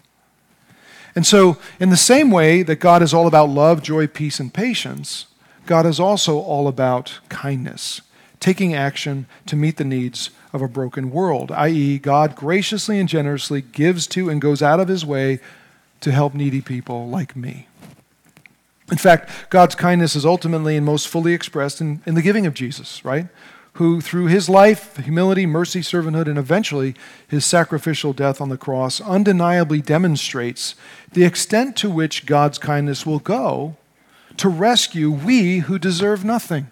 And 1.15 1.25
so, 1.25 1.57
in 1.79 1.89
the 1.89 1.97
same 1.97 2.29
way 2.29 2.61
that 2.63 2.75
God 2.75 3.01
is 3.01 3.13
all 3.13 3.27
about 3.27 3.49
love, 3.49 3.81
joy, 3.81 4.07
peace, 4.07 4.39
and 4.39 4.53
patience, 4.53 5.25
God 5.65 5.85
is 5.85 5.99
also 5.99 6.37
all 6.37 6.67
about 6.67 7.19
kindness, 7.29 8.01
taking 8.39 8.73
action 8.75 9.25
to 9.47 9.55
meet 9.55 9.77
the 9.77 9.83
needs 9.83 10.29
of 10.53 10.61
a 10.61 10.67
broken 10.67 11.11
world, 11.11 11.51
i.e., 11.51 11.99
God 11.99 12.35
graciously 12.35 12.99
and 12.99 13.07
generously 13.07 13.61
gives 13.61 14.07
to 14.07 14.29
and 14.29 14.41
goes 14.41 14.61
out 14.61 14.79
of 14.79 14.87
his 14.87 15.05
way 15.05 15.39
to 16.01 16.11
help 16.11 16.33
needy 16.33 16.61
people 16.61 17.07
like 17.07 17.35
me. 17.35 17.67
In 18.91 18.97
fact, 18.97 19.29
God's 19.49 19.75
kindness 19.75 20.15
is 20.15 20.25
ultimately 20.25 20.75
and 20.75 20.85
most 20.85 21.07
fully 21.07 21.33
expressed 21.33 21.79
in, 21.79 22.01
in 22.05 22.15
the 22.15 22.21
giving 22.21 22.45
of 22.45 22.53
Jesus, 22.53 23.03
right? 23.05 23.27
Who, 23.73 24.01
through 24.01 24.25
his 24.25 24.49
life, 24.49 24.97
humility, 24.97 25.45
mercy, 25.45 25.81
servanthood, 25.81 26.27
and 26.27 26.37
eventually 26.37 26.95
his 27.27 27.45
sacrificial 27.45 28.13
death 28.13 28.41
on 28.41 28.49
the 28.49 28.57
cross, 28.57 28.99
undeniably 28.99 29.81
demonstrates 29.81 30.75
the 31.13 31.23
extent 31.23 31.75
to 31.77 31.89
which 31.89 32.25
God's 32.25 32.57
kindness 32.57 33.05
will 33.05 33.19
go 33.19 33.77
to 34.37 34.49
rescue 34.49 35.11
we 35.11 35.59
who 35.59 35.77
deserve 35.77 36.25
nothing. 36.25 36.71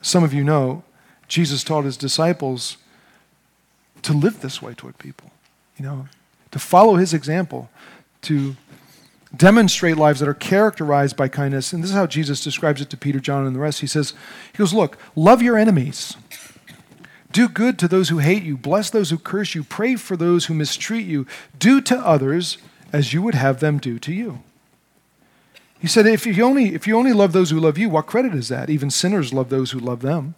Some 0.00 0.22
of 0.22 0.32
you 0.32 0.44
know 0.44 0.84
Jesus 1.28 1.64
taught 1.64 1.84
his 1.84 1.96
disciples 1.96 2.76
to 4.02 4.12
live 4.12 4.40
this 4.40 4.62
way 4.62 4.74
toward 4.74 4.98
people, 4.98 5.32
you 5.76 5.84
know, 5.84 6.08
to 6.52 6.58
follow 6.58 6.94
his 6.94 7.12
example, 7.12 7.68
to 8.22 8.56
demonstrate 9.34 9.96
lives 9.96 10.20
that 10.20 10.28
are 10.28 10.34
characterized 10.34 11.16
by 11.16 11.28
kindness. 11.28 11.72
And 11.72 11.82
this 11.82 11.90
is 11.90 11.96
how 11.96 12.06
Jesus 12.06 12.42
describes 12.42 12.80
it 12.80 12.90
to 12.90 12.96
Peter, 12.96 13.20
John, 13.20 13.46
and 13.46 13.54
the 13.54 13.60
rest. 13.60 13.80
He 13.80 13.86
says, 13.86 14.12
He 14.52 14.58
goes, 14.58 14.74
Look, 14.74 14.98
love 15.14 15.42
your 15.42 15.56
enemies. 15.56 16.16
Do 17.32 17.48
good 17.48 17.78
to 17.80 17.88
those 17.88 18.08
who 18.08 18.18
hate 18.18 18.44
you. 18.44 18.56
Bless 18.56 18.88
those 18.88 19.10
who 19.10 19.18
curse 19.18 19.54
you. 19.54 19.62
Pray 19.62 19.96
for 19.96 20.16
those 20.16 20.46
who 20.46 20.54
mistreat 20.54 21.06
you. 21.06 21.26
Do 21.58 21.80
to 21.82 21.96
others 21.98 22.58
as 22.92 23.12
you 23.12 23.20
would 23.20 23.34
have 23.34 23.60
them 23.60 23.78
do 23.78 23.98
to 23.98 24.12
you. 24.12 24.42
He 25.78 25.86
said, 25.86 26.06
if 26.06 26.24
you, 26.24 26.42
only, 26.42 26.74
if 26.74 26.86
you 26.86 26.96
only 26.96 27.12
love 27.12 27.32
those 27.32 27.50
who 27.50 27.60
love 27.60 27.76
you, 27.76 27.90
what 27.90 28.06
credit 28.06 28.34
is 28.34 28.48
that? 28.48 28.70
Even 28.70 28.90
sinners 28.90 29.34
love 29.34 29.50
those 29.50 29.72
who 29.72 29.78
love 29.78 30.00
them. 30.00 30.34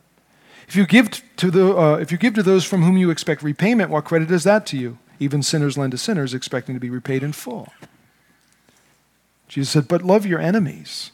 If 0.66 0.74
you 0.74 0.86
give 0.86 1.22
to, 1.36 1.50
the, 1.50 1.76
uh, 1.76 1.96
if 1.96 2.10
you 2.10 2.18
give 2.18 2.34
to 2.34 2.42
those 2.42 2.64
from 2.64 2.82
whom 2.82 2.96
you 2.96 3.10
expect 3.10 3.42
repayment, 3.42 3.90
what 3.90 4.04
credit 4.04 4.30
is 4.30 4.44
that 4.44 4.66
to 4.66 4.76
you? 4.76 4.98
Even 5.20 5.42
sinners 5.42 5.78
lend 5.78 5.92
to 5.92 5.98
sinners, 5.98 6.34
expecting 6.34 6.74
to 6.74 6.80
be 6.80 6.90
repaid 6.90 7.22
in 7.22 7.32
full. 7.32 7.72
Jesus 9.48 9.70
said, 9.70 9.88
But 9.88 10.02
love 10.02 10.26
your 10.26 10.40
enemies. 10.40 11.10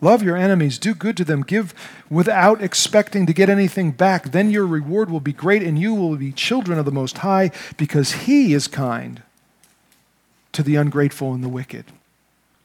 Love 0.00 0.22
your 0.22 0.36
enemies, 0.36 0.78
do 0.78 0.94
good 0.94 1.16
to 1.16 1.24
them, 1.24 1.42
give 1.42 1.74
without 2.08 2.62
expecting 2.62 3.26
to 3.26 3.32
get 3.32 3.50
anything 3.50 3.90
back. 3.90 4.30
Then 4.30 4.50
your 4.50 4.66
reward 4.66 5.10
will 5.10 5.20
be 5.20 5.32
great, 5.32 5.62
and 5.62 5.76
you 5.76 5.92
will 5.92 6.16
be 6.16 6.30
children 6.30 6.78
of 6.78 6.84
the 6.84 6.92
Most 6.92 7.18
High, 7.18 7.50
because 7.76 8.12
He 8.12 8.54
is 8.54 8.68
kind 8.68 9.22
to 10.52 10.62
the 10.62 10.76
ungrateful 10.76 11.34
and 11.34 11.42
the 11.42 11.48
wicked. 11.48 11.86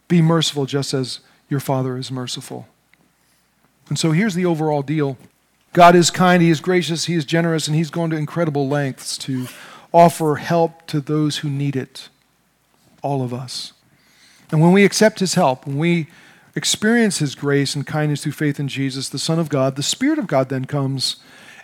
Be 0.07 0.21
merciful 0.21 0.67
just 0.67 0.93
as 0.93 1.21
your 1.49 1.59
Father 1.59 1.97
is 1.97 2.11
merciful. 2.11 2.67
And 3.89 3.97
so 3.97 4.11
here's 4.11 4.35
the 4.35 4.45
overall 4.45 4.83
deal 4.83 5.17
God 5.73 5.95
is 5.95 6.11
kind, 6.11 6.43
He 6.43 6.51
is 6.51 6.61
gracious, 6.61 7.05
He 7.05 7.15
is 7.15 7.25
generous, 7.25 7.67
and 7.67 7.75
He's 7.75 7.89
gone 7.89 8.11
to 8.11 8.15
incredible 8.15 8.67
lengths 8.67 9.17
to 9.19 9.47
offer 9.91 10.35
help 10.35 10.85
to 10.87 11.01
those 11.01 11.37
who 11.37 11.49
need 11.49 11.75
it, 11.75 12.09
all 13.01 13.23
of 13.23 13.33
us. 13.33 13.73
And 14.53 14.61
when 14.61 14.71
we 14.71 14.85
accept 14.85 15.19
His 15.19 15.33
help, 15.33 15.65
when 15.65 15.79
we 15.79 16.05
experience 16.55 17.17
His 17.17 17.33
grace 17.33 17.73
and 17.73 17.87
kindness 17.87 18.21
through 18.21 18.33
faith 18.33 18.59
in 18.59 18.67
Jesus, 18.67 19.09
the 19.09 19.17
Son 19.17 19.39
of 19.39 19.49
God, 19.49 19.75
the 19.75 19.81
Spirit 19.81 20.19
of 20.19 20.27
God 20.27 20.49
then 20.49 20.65
comes 20.65 21.15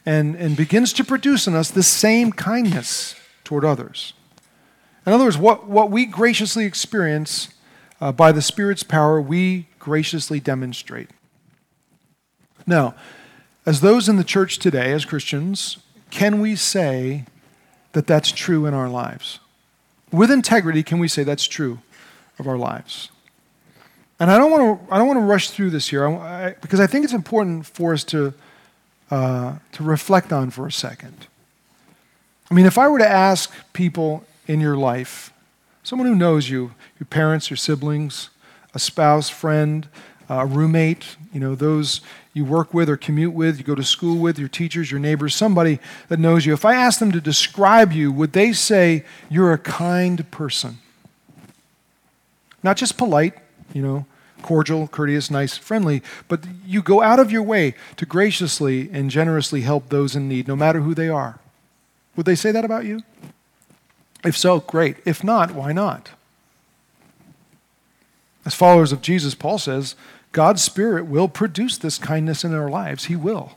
and, 0.08 0.34
and 0.36 0.58
begins 0.58 0.92
to 0.94 1.04
produce 1.04 1.46
in 1.46 1.54
us 1.54 1.70
the 1.70 1.84
same 1.84 2.32
kindness 2.32 3.14
toward 3.44 3.64
others. 3.64 4.14
In 5.06 5.14
other 5.14 5.26
words, 5.26 5.38
what, 5.38 5.68
what 5.68 5.92
we 5.92 6.08
graciously 6.08 6.66
experience 6.66 7.50
uh, 8.02 8.12
by 8.12 8.32
the 8.32 8.42
Spirit's 8.42 8.82
power, 8.82 9.22
we 9.22 9.68
graciously 9.78 10.40
demonstrate. 10.40 11.12
Now, 12.66 12.96
as 13.68 13.82
those 13.82 14.10
in 14.10 14.16
the 14.16 14.24
church 14.24 14.58
today, 14.58 14.94
as 14.94 15.06
Christians, 15.06 15.78
can 16.10 16.42
we 16.42 16.56
say 16.56 17.26
that 17.92 18.08
that's 18.08 18.32
true 18.32 18.66
in 18.66 18.74
our 18.74 18.90
lives? 18.90 19.40
With 20.12 20.32
integrity, 20.32 20.82
can 20.82 20.98
we 20.98 21.08
say 21.08 21.22
that's 21.22 21.46
true 21.46 21.82
of 22.40 22.48
our 22.48 22.58
lives? 22.58 23.10
And 24.20 24.30
I 24.30 24.38
don't 24.38 24.52
want 24.52 24.88
to, 24.88 24.94
I 24.94 24.98
don't 24.98 25.08
want 25.08 25.20
to 25.20 25.26
rush 25.26 25.50
through 25.50 25.70
this 25.70 25.88
here 25.90 26.08
I, 26.08 26.48
I, 26.48 26.56
because 26.62 26.80
I 26.80 26.88
think 26.88 27.06
it's 27.06 27.14
important 27.14 27.66
for 27.66 27.94
us 27.94 28.04
to, 28.06 28.34
uh, 29.12 29.56
to 29.74 29.84
reflect 29.84 30.34
on 30.34 30.50
for 30.50 30.68
a 30.68 30.72
second. 30.72 31.28
I 32.52 32.54
mean, 32.54 32.66
if 32.66 32.78
I 32.78 32.88
were 32.88 33.00
to 33.00 33.08
ask 33.08 33.54
people 33.74 34.26
in 34.48 34.60
your 34.60 34.76
life, 34.76 35.32
someone 35.84 36.08
who 36.08 36.16
knows 36.16 36.50
you, 36.50 36.74
your 37.00 37.08
parents, 37.08 37.50
your 37.50 37.58
siblings, 37.58 38.30
a 38.74 38.80
spouse, 38.80 39.30
friend, 39.30 39.88
a 40.28 40.46
roommate, 40.46 41.18
you 41.34 41.40
know, 41.40 41.56
those 41.56 42.02
you 42.34 42.46
work 42.46 42.74
with 42.74 42.90
or 42.90 42.98
commute 42.98 43.34
with, 43.34 43.58
you 43.58 43.64
go 43.64 43.76
to 43.76 43.84
school 43.84 44.20
with, 44.20 44.38
your 44.38 44.48
teachers, 44.48 44.92
your 44.92 45.00
neighbors, 45.00 45.34
somebody 45.34 45.80
that 46.08 46.20
knows 46.20 46.46
you, 46.46 46.54
if 46.54 46.66
I 46.66 46.76
asked 46.76 47.00
them 47.00 47.12
to 47.12 47.22
describe 47.22 47.92
you, 47.92 48.12
would 48.12 48.34
they 48.34 48.54
say 48.54 49.06
you're 49.30 49.54
a 49.54 49.58
kind 49.58 50.30
person? 50.30 50.80
Not 52.64 52.78
just 52.78 52.98
polite, 52.98 53.34
you 53.74 53.82
know, 53.82 54.06
cordial, 54.42 54.88
courteous, 54.88 55.30
nice, 55.30 55.58
friendly, 55.58 56.02
but 56.28 56.44
you 56.66 56.82
go 56.82 57.02
out 57.02 57.20
of 57.20 57.32
your 57.32 57.44
way 57.44 57.76
to 57.98 58.06
graciously 58.06 58.90
and 58.92 59.10
generously 59.10 59.62
help 59.62 59.90
those 59.90 60.16
in 60.16 60.28
need, 60.28 60.48
no 60.48 60.56
matter 60.56 60.82
who 60.82 60.94
they 60.94 61.10
are. 61.10 61.40
Would 62.16 62.26
they 62.26 62.36
say 62.36 62.52
that 62.52 62.66
about 62.66 62.86
you? 62.86 63.02
If 64.24 64.38
so, 64.38 64.60
great. 64.60 64.98
If 65.06 65.24
not, 65.24 65.52
why 65.52 65.72
not? 65.72 66.12
As 68.46 68.56
followers 68.56 68.92
of 68.92 69.02
Jesus, 69.02 69.36
Paul 69.36 69.58
says, 69.58 69.96
God's 70.32 70.62
Spirit 70.62 71.06
will 71.06 71.28
produce 71.28 71.78
this 71.78 71.98
kindness 71.98 72.44
in 72.44 72.54
our 72.54 72.70
lives. 72.70 73.06
He 73.06 73.16
will. 73.16 73.54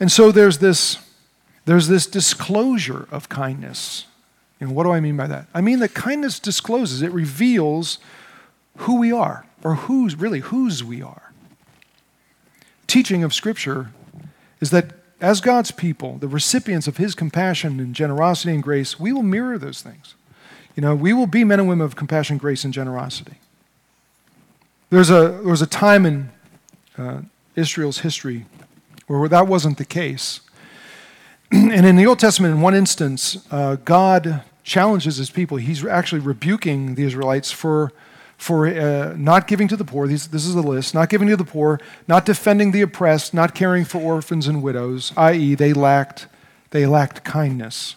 And 0.00 0.10
so 0.10 0.32
there's 0.32 0.58
this, 0.58 0.98
there's 1.64 1.88
this 1.88 2.06
disclosure 2.06 3.06
of 3.10 3.28
kindness. 3.28 4.06
And 4.62 4.76
what 4.76 4.84
do 4.84 4.92
I 4.92 5.00
mean 5.00 5.16
by 5.16 5.26
that? 5.26 5.48
I 5.52 5.60
mean 5.60 5.80
that 5.80 5.92
kindness 5.92 6.38
discloses, 6.38 7.02
it 7.02 7.10
reveals 7.10 7.98
who 8.76 8.96
we 8.96 9.10
are, 9.10 9.44
or 9.64 9.74
who's 9.74 10.14
really 10.14 10.38
whose 10.38 10.84
we 10.84 11.02
are. 11.02 11.32
Teaching 12.86 13.24
of 13.24 13.34
Scripture 13.34 13.90
is 14.60 14.70
that 14.70 14.92
as 15.20 15.40
God's 15.40 15.72
people, 15.72 16.16
the 16.18 16.28
recipients 16.28 16.86
of 16.86 16.96
His 16.96 17.16
compassion 17.16 17.80
and 17.80 17.92
generosity 17.92 18.54
and 18.54 18.62
grace, 18.62 19.00
we 19.00 19.12
will 19.12 19.24
mirror 19.24 19.58
those 19.58 19.82
things. 19.82 20.14
You 20.76 20.80
know, 20.80 20.94
we 20.94 21.12
will 21.12 21.26
be 21.26 21.42
men 21.42 21.58
and 21.58 21.68
women 21.68 21.84
of 21.84 21.96
compassion, 21.96 22.38
grace, 22.38 22.62
and 22.62 22.72
generosity. 22.72 23.38
There's 24.90 25.10
a, 25.10 25.40
there 25.42 25.42
was 25.42 25.62
a 25.62 25.66
time 25.66 26.06
in 26.06 26.30
uh, 26.96 27.22
Israel's 27.56 27.98
history 27.98 28.46
where 29.08 29.28
that 29.28 29.48
wasn't 29.48 29.78
the 29.78 29.84
case. 29.84 30.40
and 31.50 31.84
in 31.84 31.96
the 31.96 32.06
Old 32.06 32.20
Testament, 32.20 32.54
in 32.54 32.60
one 32.60 32.76
instance, 32.76 33.44
uh, 33.50 33.74
God 33.84 34.44
challenges 34.64 35.16
his 35.16 35.30
people. 35.30 35.56
He's 35.56 35.84
actually 35.84 36.20
rebuking 36.20 36.94
the 36.94 37.04
Israelites 37.04 37.50
for, 37.50 37.92
for 38.36 38.66
uh, 38.66 39.14
not 39.16 39.46
giving 39.46 39.68
to 39.68 39.76
the 39.76 39.84
poor. 39.84 40.06
These, 40.06 40.28
this 40.28 40.46
is 40.46 40.54
the 40.54 40.62
list 40.62 40.94
not 40.94 41.08
giving 41.08 41.28
to 41.28 41.36
the 41.36 41.44
poor, 41.44 41.80
not 42.06 42.24
defending 42.24 42.72
the 42.72 42.82
oppressed, 42.82 43.34
not 43.34 43.54
caring 43.54 43.84
for 43.84 44.00
orphans 44.00 44.46
and 44.46 44.62
widows, 44.62 45.12
i.e., 45.16 45.54
they 45.54 45.72
lacked, 45.72 46.26
they 46.70 46.86
lacked 46.86 47.24
kindness. 47.24 47.96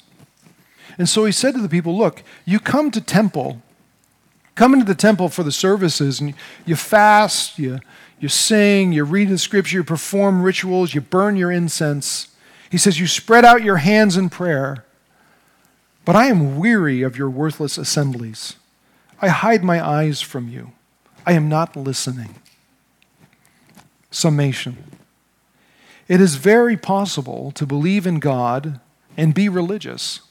And 0.97 1.09
so 1.09 1.25
he 1.25 1.31
said 1.31 1.53
to 1.55 1.61
the 1.61 1.69
people, 1.69 1.97
Look, 1.97 2.23
you 2.45 2.59
come 2.59 2.91
to 2.91 3.01
temple 3.01 3.61
come 4.55 4.73
into 4.73 4.85
the 4.85 4.95
temple 4.95 5.29
for 5.29 5.43
the 5.43 5.51
services 5.51 6.19
and 6.19 6.33
you 6.65 6.75
fast, 6.75 7.59
you, 7.59 7.79
you 8.19 8.29
sing, 8.29 8.93
you 8.93 9.03
read 9.03 9.29
the 9.29 9.37
scripture, 9.37 9.77
you 9.77 9.83
perform 9.83 10.41
rituals, 10.41 10.93
you 10.93 11.01
burn 11.01 11.35
your 11.35 11.51
incense. 11.51 12.29
He 12.69 12.77
says, 12.77 12.99
You 12.99 13.07
spread 13.07 13.45
out 13.45 13.63
your 13.63 13.77
hands 13.77 14.17
in 14.17 14.29
prayer. 14.29 14.84
But 16.05 16.15
I 16.15 16.27
am 16.27 16.59
weary 16.59 17.01
of 17.01 17.17
your 17.17 17.29
worthless 17.29 17.77
assemblies. 17.77 18.55
I 19.21 19.29
hide 19.29 19.63
my 19.63 19.85
eyes 19.85 20.21
from 20.21 20.47
you. 20.47 20.71
I 21.25 21.33
am 21.33 21.49
not 21.49 21.75
listening. 21.75 22.35
Summation 24.11 24.77
It 26.07 26.21
is 26.21 26.35
very 26.35 26.77
possible 26.77 27.51
to 27.51 27.65
believe 27.65 28.05
in 28.05 28.19
God 28.19 28.79
and 29.17 29.33
be 29.33 29.49
religious, 29.49 30.21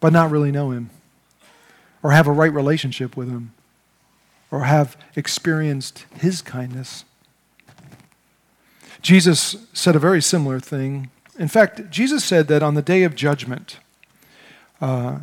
but 0.00 0.12
not 0.12 0.30
really 0.30 0.50
know 0.50 0.72
Him 0.72 0.90
or 2.02 2.10
have 2.10 2.26
a 2.26 2.32
right 2.32 2.52
relationship 2.52 3.16
with 3.16 3.28
Him 3.28 3.52
or 4.50 4.64
have 4.64 4.96
experienced 5.14 6.06
His 6.18 6.42
kindness. 6.42 7.04
Jesus 9.00 9.56
said 9.72 9.94
a 9.94 10.00
very 10.00 10.20
similar 10.20 10.58
thing. 10.58 11.10
In 11.38 11.48
fact, 11.48 11.90
Jesus 11.90 12.24
said 12.24 12.48
that 12.48 12.62
on 12.62 12.74
the 12.74 12.82
day 12.82 13.04
of 13.04 13.14
judgment, 13.14 13.78
uh, 14.80 15.18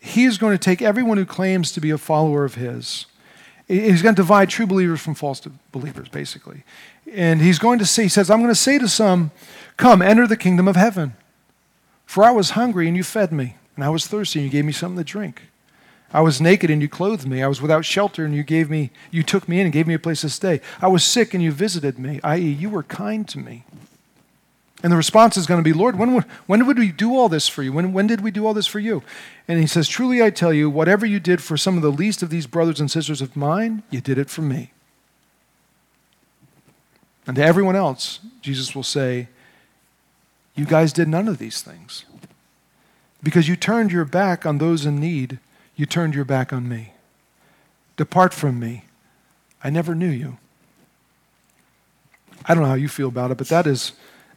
He 0.00 0.24
is 0.24 0.38
going 0.38 0.56
to 0.56 0.62
take 0.62 0.82
everyone 0.82 1.18
who 1.18 1.26
claims 1.26 1.72
to 1.72 1.80
be 1.80 1.90
a 1.90 1.98
follower 1.98 2.44
of 2.44 2.54
His. 2.54 3.06
He's 3.66 4.02
going 4.02 4.14
to 4.14 4.22
divide 4.22 4.48
true 4.48 4.66
believers 4.66 5.00
from 5.00 5.14
false 5.14 5.40
believers, 5.72 6.08
basically. 6.08 6.64
And 7.12 7.40
He's 7.40 7.58
going 7.58 7.78
to 7.78 7.86
say, 7.86 8.04
He 8.04 8.08
says, 8.08 8.30
I'm 8.30 8.40
going 8.40 8.50
to 8.50 8.54
say 8.54 8.78
to 8.78 8.88
some, 8.88 9.30
Come, 9.76 10.02
enter 10.02 10.26
the 10.26 10.36
kingdom 10.36 10.66
of 10.68 10.76
heaven. 10.76 11.14
For 12.06 12.24
I 12.24 12.30
was 12.30 12.50
hungry 12.50 12.88
and 12.88 12.96
you 12.96 13.04
fed 13.04 13.32
me, 13.32 13.56
and 13.76 13.84
I 13.84 13.90
was 13.90 14.06
thirsty 14.06 14.38
and 14.38 14.46
you 14.46 14.50
gave 14.50 14.64
me 14.64 14.72
something 14.72 14.96
to 14.96 15.04
drink. 15.04 15.42
I 16.12 16.22
was 16.22 16.40
naked 16.40 16.70
and 16.70 16.80
you 16.80 16.88
clothed 16.88 17.28
me. 17.28 17.42
I 17.42 17.48
was 17.48 17.60
without 17.60 17.84
shelter 17.84 18.24
and 18.24 18.34
you 18.34 18.42
gave 18.42 18.70
me 18.70 18.90
you 19.10 19.22
took 19.22 19.46
me 19.46 19.60
in 19.60 19.66
and 19.66 19.72
gave 19.72 19.86
me 19.86 19.94
a 19.94 19.98
place 19.98 20.22
to 20.22 20.30
stay. 20.30 20.60
I 20.80 20.88
was 20.88 21.04
sick 21.04 21.34
and 21.34 21.42
you 21.42 21.52
visited 21.52 21.98
me, 21.98 22.18
i.e., 22.24 22.40
you 22.40 22.70
were 22.70 22.82
kind 22.82 23.28
to 23.28 23.38
me. 23.38 23.64
And 24.82 24.92
the 24.92 24.96
response 24.96 25.36
is 25.36 25.46
going 25.46 25.58
to 25.58 25.68
be, 25.68 25.76
Lord, 25.76 25.98
when, 25.98 26.24
when 26.46 26.66
would 26.66 26.78
we 26.78 26.92
do 26.92 27.16
all 27.16 27.28
this 27.28 27.48
for 27.48 27.62
you? 27.64 27.72
When, 27.72 27.92
when 27.92 28.06
did 28.06 28.20
we 28.20 28.30
do 28.30 28.46
all 28.46 28.54
this 28.54 28.66
for 28.66 28.78
you? 28.78 29.02
And 29.48 29.58
he 29.58 29.66
says, 29.66 29.88
Truly 29.88 30.22
I 30.22 30.30
tell 30.30 30.52
you, 30.52 30.70
whatever 30.70 31.04
you 31.04 31.18
did 31.18 31.42
for 31.42 31.56
some 31.56 31.76
of 31.76 31.82
the 31.82 31.90
least 31.90 32.22
of 32.22 32.30
these 32.30 32.46
brothers 32.46 32.78
and 32.78 32.90
sisters 32.90 33.20
of 33.20 33.36
mine, 33.36 33.82
you 33.90 34.00
did 34.00 34.18
it 34.18 34.30
for 34.30 34.42
me. 34.42 34.72
And 37.26 37.36
to 37.36 37.44
everyone 37.44 37.76
else, 37.76 38.20
Jesus 38.40 38.74
will 38.74 38.84
say, 38.84 39.28
You 40.54 40.64
guys 40.64 40.92
did 40.92 41.08
none 41.08 41.26
of 41.26 41.38
these 41.38 41.60
things 41.60 42.04
because 43.20 43.48
you 43.48 43.56
turned 43.56 43.90
your 43.90 44.04
back 44.04 44.46
on 44.46 44.58
those 44.58 44.86
in 44.86 45.00
need 45.00 45.40
you 45.78 45.86
turned 45.86 46.12
your 46.12 46.24
back 46.24 46.52
on 46.52 46.68
me. 46.68 46.92
Depart 47.96 48.34
from 48.34 48.58
me. 48.58 48.84
I 49.62 49.70
never 49.70 49.94
knew 49.94 50.08
you. 50.08 50.36
I 52.44 52.52
don't 52.52 52.64
know 52.64 52.68
how 52.68 52.74
you 52.74 52.88
feel 52.88 53.06
about 53.06 53.30
it, 53.30 53.38
but 53.38 53.48
that 53.48 53.64
is 53.64 53.92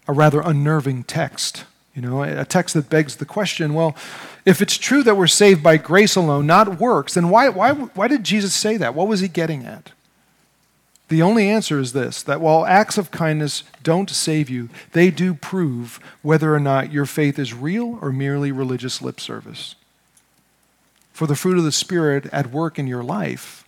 a 0.08 0.14
rather 0.14 0.42
unnerving 0.42 1.04
text. 1.04 1.66
You 1.96 2.02
know, 2.02 2.24
a 2.24 2.46
text 2.46 2.74
that 2.76 2.90
begs 2.90 3.18
the 3.18 3.26
question 3.26 3.74
well, 3.74 3.96
if 4.46 4.62
it's 4.62 4.78
true 4.78 5.04
that 5.04 5.18
we're 5.18 5.28
saved 5.28 5.62
by 5.62 5.78
grace 5.78 6.16
alone, 6.16 6.48
not 6.48 6.80
works, 6.80 7.16
then 7.16 7.30
why, 7.30 7.50
why, 7.50 7.74
why 7.74 8.08
did 8.08 8.24
Jesus 8.24 8.54
say 8.54 8.78
that? 8.78 8.96
What 8.96 9.08
was 9.08 9.20
he 9.20 9.28
getting 9.28 9.66
at? 9.66 9.92
The 11.10 11.22
only 11.22 11.50
answer 11.50 11.78
is 11.78 11.92
this 11.92 12.24
that 12.24 12.40
while 12.40 12.66
acts 12.66 12.98
of 12.98 13.12
kindness 13.12 13.64
don't 13.84 14.10
save 14.10 14.50
you, 14.50 14.70
they 14.94 15.12
do 15.12 15.34
prove 15.34 16.00
whether 16.22 16.56
or 16.56 16.60
not 16.60 16.94
your 16.94 17.06
faith 17.06 17.38
is 17.38 17.54
real 17.54 18.00
or 18.02 18.14
merely 18.14 18.54
religious 18.54 19.02
lip 19.02 19.20
service 19.20 19.76
for 21.12 21.28
the 21.28 21.36
fruit 21.36 21.58
of 21.58 21.64
the 21.64 21.72
Spirit 21.72 22.26
at 22.32 22.52
work 22.52 22.80
in 22.80 22.88
your 22.88 23.04
life 23.04 23.64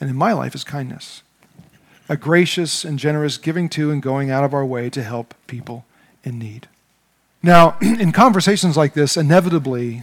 and 0.00 0.10
in 0.10 0.16
my 0.16 0.32
life 0.32 0.54
is 0.54 0.64
kindness. 0.64 1.22
A 2.08 2.16
gracious 2.16 2.84
and 2.84 2.98
generous 2.98 3.38
giving 3.38 3.68
to 3.70 3.90
and 3.90 4.02
going 4.02 4.30
out 4.30 4.44
of 4.44 4.52
our 4.52 4.64
way 4.64 4.90
to 4.90 5.02
help 5.02 5.34
people 5.46 5.84
in 6.22 6.38
need. 6.38 6.68
Now, 7.42 7.76
in 7.80 8.12
conversations 8.12 8.76
like 8.76 8.94
this, 8.94 9.16
inevitably, 9.16 10.02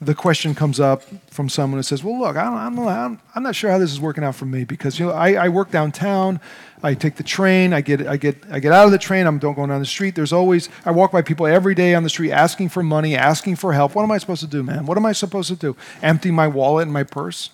the 0.00 0.14
question 0.14 0.54
comes 0.54 0.80
up 0.80 1.02
from 1.30 1.48
someone 1.48 1.78
who 1.78 1.82
says, 1.82 2.02
"Well, 2.02 2.18
look, 2.18 2.36
I 2.36 2.46
I'm, 2.46 3.42
not 3.42 3.54
sure 3.54 3.70
how 3.70 3.78
this 3.78 3.92
is 3.92 4.00
working 4.00 4.24
out 4.24 4.34
for 4.34 4.46
me 4.46 4.64
because 4.64 4.98
you 4.98 5.06
know 5.06 5.12
I, 5.12 5.34
I, 5.34 5.48
work 5.48 5.70
downtown, 5.70 6.40
I 6.82 6.94
take 6.94 7.14
the 7.16 7.22
train, 7.22 7.72
I 7.72 7.82
get 7.82 8.06
I 8.06 8.16
get 8.16 8.36
I 8.50 8.58
get 8.58 8.72
out 8.72 8.86
of 8.86 8.90
the 8.90 8.98
train, 8.98 9.26
I 9.26 9.38
don't 9.38 9.54
go 9.54 9.66
down 9.66 9.78
the 9.78 9.86
street. 9.86 10.16
There's 10.16 10.32
always 10.32 10.68
I 10.84 10.90
walk 10.90 11.12
by 11.12 11.22
people 11.22 11.46
every 11.46 11.76
day 11.76 11.94
on 11.94 12.02
the 12.02 12.10
street 12.10 12.32
asking 12.32 12.70
for 12.70 12.82
money, 12.82 13.16
asking 13.16 13.56
for 13.56 13.72
help. 13.72 13.94
What 13.94 14.02
am 14.02 14.10
I 14.10 14.18
supposed 14.18 14.40
to 14.40 14.48
do, 14.48 14.64
man? 14.64 14.86
What 14.86 14.98
am 14.98 15.06
I 15.06 15.12
supposed 15.12 15.48
to 15.48 15.56
do? 15.56 15.76
Empty 16.02 16.32
my 16.32 16.48
wallet 16.48 16.82
and 16.82 16.92
my 16.92 17.04
purse?" 17.04 17.50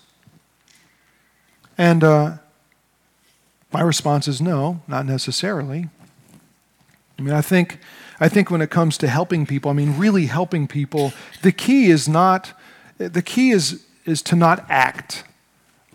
And 1.77 2.03
uh, 2.03 2.37
my 3.71 3.81
response 3.81 4.27
is 4.27 4.41
no, 4.41 4.81
not 4.87 5.05
necessarily. 5.05 5.89
I 7.17 7.21
mean, 7.21 7.33
I 7.33 7.41
think 7.41 7.79
I 8.19 8.27
think 8.27 8.51
when 8.51 8.61
it 8.61 8.69
comes 8.69 8.97
to 8.97 9.07
helping 9.07 9.45
people, 9.45 9.71
I 9.71 9.73
mean, 9.73 9.97
really 9.97 10.25
helping 10.25 10.67
people, 10.67 11.13
the 11.41 11.51
key 11.51 11.89
is 11.89 12.09
not, 12.09 12.51
the 12.97 13.21
key 13.21 13.51
is, 13.51 13.85
is 14.05 14.21
to 14.23 14.35
not 14.35 14.65
act, 14.69 15.23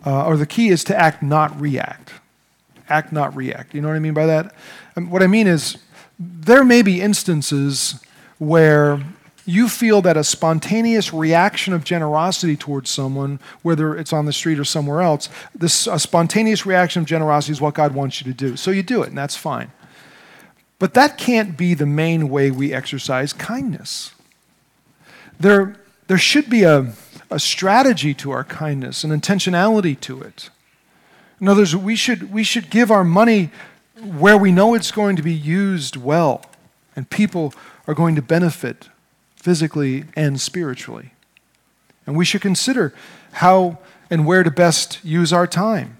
uh, 0.05 0.25
or 0.25 0.35
the 0.35 0.47
key 0.47 0.69
is 0.69 0.83
to 0.85 0.97
act, 0.97 1.21
not 1.21 1.59
react. 1.59 2.13
Act, 2.89 3.11
not 3.11 3.35
react. 3.35 3.73
You 3.75 3.81
know 3.81 3.89
what 3.89 3.95
I 3.95 3.99
mean 3.99 4.13
by 4.13 4.25
that? 4.25 4.55
What 4.95 5.21
I 5.21 5.27
mean 5.27 5.45
is, 5.45 5.77
there 6.17 6.63
may 6.63 6.81
be 6.81 7.01
instances 7.01 8.01
where 8.37 9.03
you 9.45 9.69
feel 9.69 10.01
that 10.01 10.17
a 10.17 10.23
spontaneous 10.23 11.13
reaction 11.13 11.73
of 11.73 11.83
generosity 11.83 12.55
towards 12.57 12.89
someone, 12.89 13.39
whether 13.61 13.95
it's 13.95 14.11
on 14.11 14.25
the 14.25 14.33
street 14.33 14.59
or 14.59 14.65
somewhere 14.65 15.01
else, 15.01 15.29
this 15.53 15.87
a 15.87 15.99
spontaneous 15.99 16.65
reaction 16.65 17.01
of 17.01 17.07
generosity 17.07 17.51
is 17.51 17.61
what 17.61 17.75
God 17.75 17.93
wants 17.93 18.19
you 18.19 18.31
to 18.31 18.37
do. 18.37 18.55
So 18.55 18.71
you 18.71 18.81
do 18.81 19.03
it, 19.03 19.09
and 19.09 19.17
that's 19.17 19.35
fine. 19.35 19.71
But 20.79 20.93
that 20.95 21.17
can't 21.17 21.57
be 21.57 21.73
the 21.73 21.85
main 21.85 22.29
way 22.29 22.51
we 22.51 22.73
exercise 22.73 23.33
kindness. 23.33 24.13
There, 25.39 25.77
there 26.07 26.17
should 26.17 26.49
be 26.49 26.63
a, 26.63 26.93
a 27.29 27.39
strategy 27.39 28.13
to 28.15 28.31
our 28.31 28.43
kindness, 28.43 29.03
an 29.03 29.11
intentionality 29.11 29.99
to 30.01 30.21
it. 30.21 30.49
In 31.39 31.47
other 31.47 31.61
words, 31.61 31.75
we 31.75 31.95
should, 31.95 32.33
we 32.33 32.43
should 32.43 32.69
give 32.69 32.89
our 32.89 33.03
money 33.03 33.51
where 34.01 34.37
we 34.37 34.51
know 34.51 34.73
it's 34.73 34.91
going 34.91 35.15
to 35.15 35.21
be 35.21 35.33
used 35.33 35.95
well 35.95 36.45
and 36.95 37.09
people 37.09 37.53
are 37.87 37.93
going 37.93 38.15
to 38.15 38.21
benefit 38.21 38.89
physically 39.45 40.05
and 40.15 40.41
spiritually. 40.41 41.11
And 42.07 42.17
we 42.17 42.25
should 42.25 42.41
consider 42.41 42.95
how 43.33 43.77
and 44.09 44.25
where 44.25 44.41
to 44.41 44.49
best 44.49 45.05
use 45.05 45.31
our 45.31 45.45
time 45.45 45.97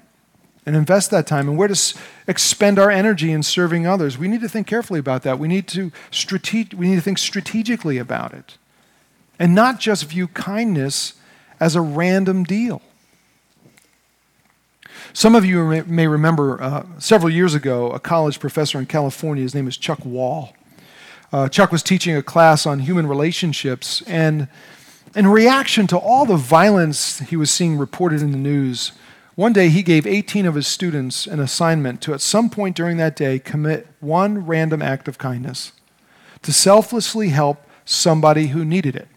and 0.66 0.76
invest 0.76 1.12
that 1.12 1.28
time 1.28 1.48
and 1.48 1.56
where 1.56 1.68
to 1.68 1.96
expend 2.28 2.80
our 2.80 2.90
energy 2.90 3.32
in 3.32 3.44
serving 3.44 3.86
others. 3.86 4.18
We 4.18 4.28
need 4.28 4.42
to 4.42 4.50
think 4.50 4.66
carefully 4.66 5.00
about 5.00 5.22
that. 5.22 5.38
We 5.38 5.48
need 5.48 5.68
to, 5.68 5.92
strate- 6.10 6.74
we 6.74 6.88
need 6.88 6.96
to 6.96 7.02
think 7.02 7.20
strategically 7.20 8.00
about 8.00 8.34
it 8.34 8.58
and 9.38 9.54
not 9.54 9.80
just 9.80 10.06
view 10.06 10.28
kindness 10.30 11.14
as 11.60 11.76
a 11.76 11.82
random 11.82 12.46
deal. 12.46 12.82
Some 15.14 15.36
of 15.36 15.46
you 15.46 15.84
may 15.86 16.08
remember 16.08 16.60
uh, 16.60 16.86
several 16.98 17.30
years 17.30 17.54
ago 17.54 17.92
a 17.92 18.00
college 18.00 18.40
professor 18.40 18.80
in 18.80 18.88
California, 18.88 19.44
his 19.44 19.54
name 19.54 19.68
is 19.68 19.78
Chuck 19.78 20.04
Wall. 20.04 20.56
Uh, 21.36 21.50
Chuck 21.50 21.70
was 21.70 21.84
teaching 21.84 22.16
a 22.16 22.24
class 22.24 22.66
on 22.66 22.80
human 22.80 23.08
relationships, 23.08 24.02
and 24.08 24.48
in 25.18 25.28
reaction 25.28 25.86
to 25.88 25.98
all 25.98 26.26
the 26.26 26.38
violence 26.38 27.20
he 27.20 27.36
was 27.36 27.52
seeing 27.52 27.78
reported 27.78 28.22
in 28.22 28.32
the 28.32 28.38
news, 28.38 28.94
one 29.36 29.52
day, 29.52 29.68
he 29.68 29.84
gave 29.84 30.08
18 30.08 30.46
of 30.46 30.56
his 30.56 30.66
students 30.66 31.28
an 31.28 31.42
assignment 31.42 32.00
to, 32.04 32.14
at 32.14 32.22
some 32.22 32.50
point 32.50 32.74
during 32.74 32.96
that 32.96 33.18
day, 33.18 33.38
commit 33.38 33.86
one 34.00 34.46
random 34.46 34.82
act 34.82 35.10
of 35.10 35.18
kindness 35.18 35.74
to 36.42 36.54
selflessly 36.54 37.28
help 37.28 37.68
somebody 37.84 38.48
who 38.48 38.64
needed 38.64 38.96
it, 38.96 39.10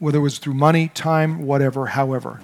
whether 0.00 0.18
it 0.18 0.22
was 0.22 0.38
through 0.40 0.54
money, 0.54 0.88
time, 0.88 1.46
whatever, 1.46 1.86
however. 1.86 2.40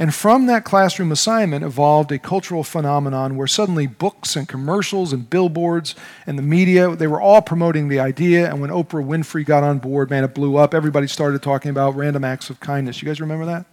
And 0.00 0.14
from 0.14 0.46
that 0.46 0.64
classroom 0.64 1.12
assignment 1.12 1.62
evolved 1.62 2.10
a 2.10 2.18
cultural 2.18 2.64
phenomenon 2.64 3.36
where 3.36 3.46
suddenly 3.46 3.86
books 3.86 4.34
and 4.34 4.48
commercials 4.48 5.12
and 5.12 5.28
billboards 5.28 5.94
and 6.26 6.38
the 6.38 6.42
media, 6.42 6.96
they 6.96 7.06
were 7.06 7.20
all 7.20 7.42
promoting 7.42 7.88
the 7.88 8.00
idea. 8.00 8.48
And 8.48 8.62
when 8.62 8.70
Oprah 8.70 9.04
Winfrey 9.06 9.44
got 9.44 9.62
on 9.62 9.78
board, 9.78 10.08
man, 10.08 10.24
it 10.24 10.34
blew 10.34 10.56
up. 10.56 10.72
Everybody 10.72 11.06
started 11.06 11.42
talking 11.42 11.70
about 11.70 11.96
random 11.96 12.24
acts 12.24 12.48
of 12.48 12.60
kindness. 12.60 13.02
You 13.02 13.08
guys 13.08 13.20
remember 13.20 13.44
that? 13.44 13.66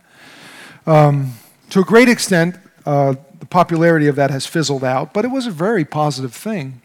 Um, 0.86 1.36
to 1.70 1.80
a 1.80 1.86
great 1.86 2.10
extent, 2.10 2.58
uh, 2.86 3.16
the 3.40 3.46
popularity 3.46 4.08
of 4.08 4.18
that 4.18 4.30
has 4.30 4.46
fizzled 4.46 4.84
out, 4.84 5.14
but 5.14 5.24
it 5.24 5.30
was 5.30 5.48
a 5.48 5.52
very 5.52 5.86
positive 5.86 6.34
thing. 6.34 6.82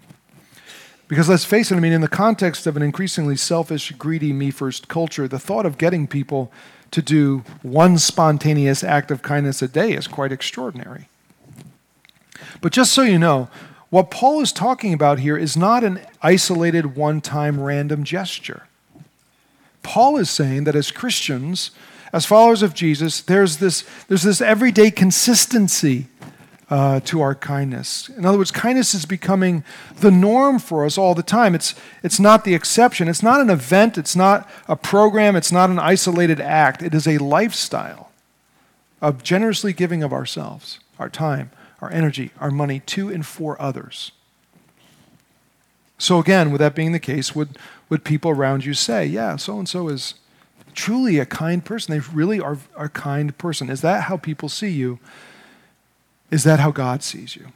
Because 1.09 1.29
let's 1.29 1.45
face 1.45 1.73
it, 1.73 1.75
I 1.75 1.81
mean, 1.81 1.93
in 1.93 2.01
the 2.01 2.07
context 2.07 2.69
of 2.69 2.77
an 2.77 2.83
increasingly 2.85 3.37
selfish, 3.37 3.91
greedy, 3.99 4.33
me 4.33 4.53
first 4.53 4.87
culture, 4.87 5.27
the 5.27 5.41
thought 5.41 5.67
of 5.67 5.79
getting 5.79 6.07
people 6.07 6.53
to 6.93 7.03
do 7.03 7.43
one 7.63 7.99
spontaneous 7.99 8.85
act 8.85 9.11
of 9.11 9.23
kindness 9.23 9.61
a 9.63 9.69
day 9.69 9.93
is 9.93 10.07
quite 10.07 10.31
extraordinary. 10.31 11.09
But 12.61 12.73
just 12.73 12.93
so 12.93 13.03
you 13.03 13.19
know, 13.19 13.49
what 13.91 14.11
Paul 14.11 14.41
is 14.41 14.53
talking 14.53 14.95
about 14.95 15.19
here 15.19 15.37
is 15.37 15.57
not 15.57 15.85
an 15.85 16.01
isolated, 16.23 16.97
one 16.97 17.21
time 17.21 17.61
random 17.61 18.05
gesture. 18.05 18.69
Paul 19.83 20.17
is 20.17 20.31
saying 20.31 20.65
that 20.65 20.77
as 20.77 20.91
Christians, 20.91 21.73
as 22.13 22.25
followers 22.25 22.63
of 22.63 22.73
Jesus, 22.73 23.21
there's 23.21 23.57
this, 23.57 23.85
there's 24.07 24.23
this 24.23 24.41
everyday 24.41 24.91
consistency 24.91 26.07
uh, 26.73 27.01
to 27.01 27.21
our 27.21 27.35
kindness. 27.35 28.09
In 28.17 28.25
other 28.25 28.39
words, 28.39 28.51
kindness 28.51 28.95
is 28.95 29.05
becoming 29.05 29.63
the 30.01 30.11
norm 30.11 30.59
for 30.59 30.87
us 30.87 30.97
all 30.97 31.15
the 31.15 31.23
time. 31.23 31.55
It's, 31.55 31.75
it's 32.03 32.19
not 32.19 32.45
the 32.45 32.55
exception. 32.55 33.09
It's 33.09 33.23
not 33.23 33.43
an 33.43 33.51
event. 33.51 33.99
It's 33.99 34.17
not 34.17 34.49
a 34.67 34.75
program. 34.75 35.37
It's 35.37 35.53
not 35.53 35.69
an 35.69 35.79
isolated 35.79 36.41
act. 36.41 36.83
It 36.83 36.95
is 36.95 37.07
a 37.07 37.19
lifestyle 37.19 38.11
of 39.03 39.23
generously 39.23 39.75
giving 39.75 40.03
of 40.03 40.15
ourselves, 40.15 40.81
our 40.99 41.11
time, 41.11 41.51
our 41.83 41.93
energy, 41.93 42.31
our 42.41 42.51
money 42.51 42.81
to 42.81 43.11
and 43.11 43.27
for 43.27 43.61
others. 43.61 44.13
So, 45.99 46.19
again, 46.19 46.51
with 46.51 46.61
that 46.61 46.75
being 46.75 46.93
the 46.93 46.99
case, 46.99 47.35
would, 47.35 47.59
would 47.91 48.03
people 48.03 48.31
around 48.31 48.65
you 48.65 48.73
say, 48.73 49.05
yeah, 49.05 49.37
so 49.37 49.59
and 49.59 49.69
so 49.69 49.89
is 49.89 50.15
truly 50.73 51.19
a 51.19 51.27
kind 51.27 51.63
person. 51.63 51.93
They 51.93 52.01
really 52.15 52.41
are 52.41 52.57
a 52.79 52.89
kind 52.89 53.37
person. 53.37 53.69
Is 53.69 53.83
that 53.83 54.05
how 54.05 54.17
people 54.17 54.49
see 54.49 54.71
you? 54.71 55.01
Is 56.33 56.45
that 56.45 56.61
how 56.61 56.71
God 56.71 57.03
sees 57.03 57.37
you? 57.37 57.49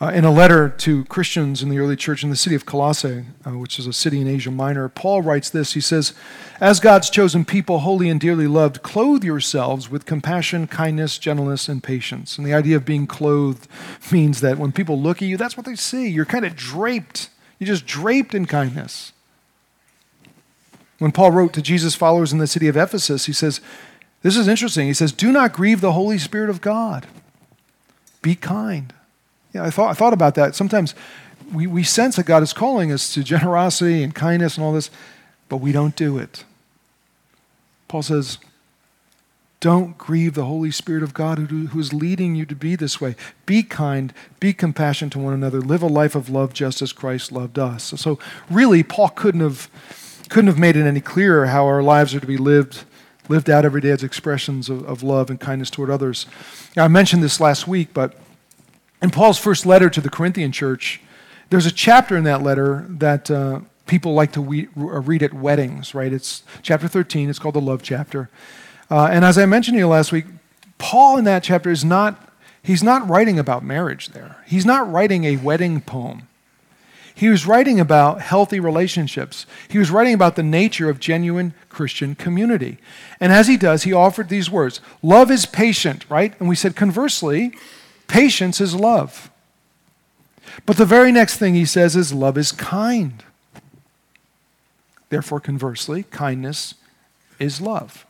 Uh, 0.00 0.08
in 0.08 0.24
a 0.24 0.32
letter 0.32 0.68
to 0.68 1.04
Christians 1.04 1.62
in 1.62 1.68
the 1.68 1.78
early 1.78 1.94
church 1.94 2.24
in 2.24 2.30
the 2.30 2.34
city 2.34 2.56
of 2.56 2.66
Colossae, 2.66 3.24
uh, 3.46 3.50
which 3.50 3.78
is 3.78 3.86
a 3.86 3.92
city 3.92 4.20
in 4.20 4.26
Asia 4.26 4.50
Minor, 4.50 4.88
Paul 4.88 5.22
writes 5.22 5.48
this. 5.48 5.74
He 5.74 5.80
says, 5.80 6.12
As 6.60 6.80
God's 6.80 7.08
chosen 7.08 7.44
people, 7.44 7.78
holy 7.78 8.08
and 8.08 8.20
dearly 8.20 8.48
loved, 8.48 8.82
clothe 8.82 9.22
yourselves 9.22 9.88
with 9.88 10.04
compassion, 10.04 10.66
kindness, 10.66 11.16
gentleness, 11.18 11.68
and 11.68 11.80
patience. 11.80 12.36
And 12.36 12.44
the 12.44 12.54
idea 12.54 12.74
of 12.74 12.84
being 12.84 13.06
clothed 13.06 13.68
means 14.10 14.40
that 14.40 14.58
when 14.58 14.72
people 14.72 14.98
look 14.98 15.22
at 15.22 15.28
you, 15.28 15.36
that's 15.36 15.56
what 15.56 15.66
they 15.66 15.76
see. 15.76 16.08
You're 16.08 16.24
kind 16.24 16.44
of 16.44 16.56
draped. 16.56 17.30
You're 17.60 17.68
just 17.68 17.86
draped 17.86 18.34
in 18.34 18.46
kindness. 18.46 19.12
When 20.98 21.12
Paul 21.12 21.30
wrote 21.30 21.52
to 21.52 21.62
Jesus' 21.62 21.94
followers 21.94 22.32
in 22.32 22.38
the 22.38 22.48
city 22.48 22.66
of 22.66 22.76
Ephesus, 22.76 23.26
he 23.26 23.32
says, 23.32 23.60
This 24.22 24.36
is 24.36 24.48
interesting. 24.48 24.86
He 24.86 24.94
says, 24.94 25.12
Do 25.12 25.32
not 25.32 25.52
grieve 25.52 25.80
the 25.80 25.92
Holy 25.92 26.18
Spirit 26.18 26.50
of 26.50 26.60
God. 26.60 27.06
Be 28.22 28.34
kind. 28.34 28.92
Yeah, 29.52 29.64
I 29.64 29.70
thought, 29.70 29.90
I 29.90 29.94
thought 29.94 30.12
about 30.12 30.34
that. 30.36 30.54
Sometimes 30.54 30.94
we, 31.52 31.66
we 31.66 31.82
sense 31.82 32.16
that 32.16 32.26
God 32.26 32.42
is 32.42 32.52
calling 32.52 32.92
us 32.92 33.12
to 33.14 33.22
generosity 33.22 34.02
and 34.02 34.14
kindness 34.14 34.56
and 34.56 34.64
all 34.64 34.72
this, 34.72 34.90
but 35.48 35.58
we 35.58 35.72
don't 35.72 35.96
do 35.96 36.18
it. 36.18 36.44
Paul 37.88 38.02
says, 38.02 38.38
don't 39.62 39.96
grieve 39.96 40.34
the 40.34 40.46
Holy 40.46 40.72
Spirit 40.72 41.04
of 41.04 41.14
God 41.14 41.38
who, 41.38 41.66
who 41.68 41.78
is 41.78 41.92
leading 41.92 42.34
you 42.34 42.44
to 42.46 42.56
be 42.56 42.74
this 42.74 43.00
way. 43.00 43.14
Be 43.46 43.62
kind, 43.62 44.12
be 44.40 44.52
compassionate 44.52 45.12
to 45.12 45.20
one 45.20 45.34
another, 45.34 45.60
live 45.60 45.82
a 45.82 45.86
life 45.86 46.16
of 46.16 46.28
love 46.28 46.52
just 46.52 46.82
as 46.82 46.92
Christ 46.92 47.30
loved 47.30 47.60
us. 47.60 47.94
So, 47.96 48.18
really, 48.50 48.82
Paul 48.82 49.10
couldn't 49.10 49.40
have 49.40 49.70
couldn't 50.28 50.48
have 50.48 50.58
made 50.58 50.76
it 50.76 50.84
any 50.84 51.00
clearer 51.00 51.46
how 51.46 51.66
our 51.66 51.82
lives 51.82 52.12
are 52.12 52.18
to 52.18 52.26
be 52.26 52.38
lived 52.38 52.84
lived 53.28 53.48
out 53.48 53.64
every 53.64 53.80
day 53.80 53.90
as 53.90 54.02
expressions 54.02 54.68
of, 54.68 54.84
of 54.84 55.02
love 55.02 55.30
and 55.30 55.40
kindness 55.40 55.70
toward 55.70 55.90
others. 55.90 56.26
Now, 56.76 56.84
I 56.84 56.88
mentioned 56.88 57.22
this 57.22 57.40
last 57.40 57.68
week, 57.68 57.90
but 57.92 58.14
in 59.00 59.10
Paul's 59.10 59.38
first 59.38 59.66
letter 59.66 59.90
to 59.90 60.00
the 60.00 60.10
Corinthian 60.10 60.52
church, 60.52 61.00
there's 61.50 61.66
a 61.66 61.72
chapter 61.72 62.16
in 62.16 62.24
that 62.24 62.42
letter 62.42 62.86
that 62.88 63.30
uh, 63.30 63.60
people 63.86 64.14
like 64.14 64.32
to 64.32 64.40
we, 64.40 64.68
uh, 64.76 65.00
read 65.00 65.22
at 65.22 65.34
weddings, 65.34 65.94
right? 65.94 66.12
It's 66.12 66.42
chapter 66.62 66.88
13, 66.88 67.28
it's 67.28 67.38
called 67.38 67.54
the 67.54 67.60
love 67.60 67.82
chapter. 67.82 68.30
Uh, 68.90 69.08
and 69.10 69.24
as 69.24 69.38
I 69.38 69.46
mentioned 69.46 69.74
to 69.74 69.78
you 69.78 69.88
last 69.88 70.12
week, 70.12 70.26
Paul 70.78 71.16
in 71.16 71.24
that 71.24 71.42
chapter 71.42 71.70
is 71.70 71.84
not, 71.84 72.32
he's 72.62 72.82
not 72.82 73.08
writing 73.08 73.38
about 73.38 73.64
marriage 73.64 74.08
there. 74.08 74.36
He's 74.46 74.66
not 74.66 74.90
writing 74.90 75.24
a 75.24 75.36
wedding 75.36 75.80
poem. 75.80 76.28
He 77.14 77.28
was 77.28 77.46
writing 77.46 77.78
about 77.78 78.20
healthy 78.20 78.58
relationships. 78.58 79.46
He 79.68 79.78
was 79.78 79.90
writing 79.90 80.14
about 80.14 80.36
the 80.36 80.42
nature 80.42 80.88
of 80.88 80.98
genuine 80.98 81.54
Christian 81.68 82.14
community. 82.14 82.78
And 83.20 83.32
as 83.32 83.48
he 83.48 83.56
does, 83.56 83.82
he 83.82 83.92
offered 83.92 84.28
these 84.28 84.50
words 84.50 84.80
Love 85.02 85.30
is 85.30 85.46
patient, 85.46 86.04
right? 86.08 86.34
And 86.40 86.48
we 86.48 86.56
said, 86.56 86.74
conversely, 86.74 87.52
Patience 88.12 88.60
is 88.60 88.74
love. 88.74 89.30
But 90.66 90.76
the 90.76 90.84
very 90.84 91.12
next 91.12 91.38
thing 91.38 91.54
he 91.54 91.64
says 91.64 91.96
is 91.96 92.12
love 92.12 92.36
is 92.36 92.52
kind. 92.52 93.24
Therefore, 95.08 95.40
conversely, 95.40 96.02
kindness 96.02 96.74
is 97.38 97.62
love. 97.62 98.04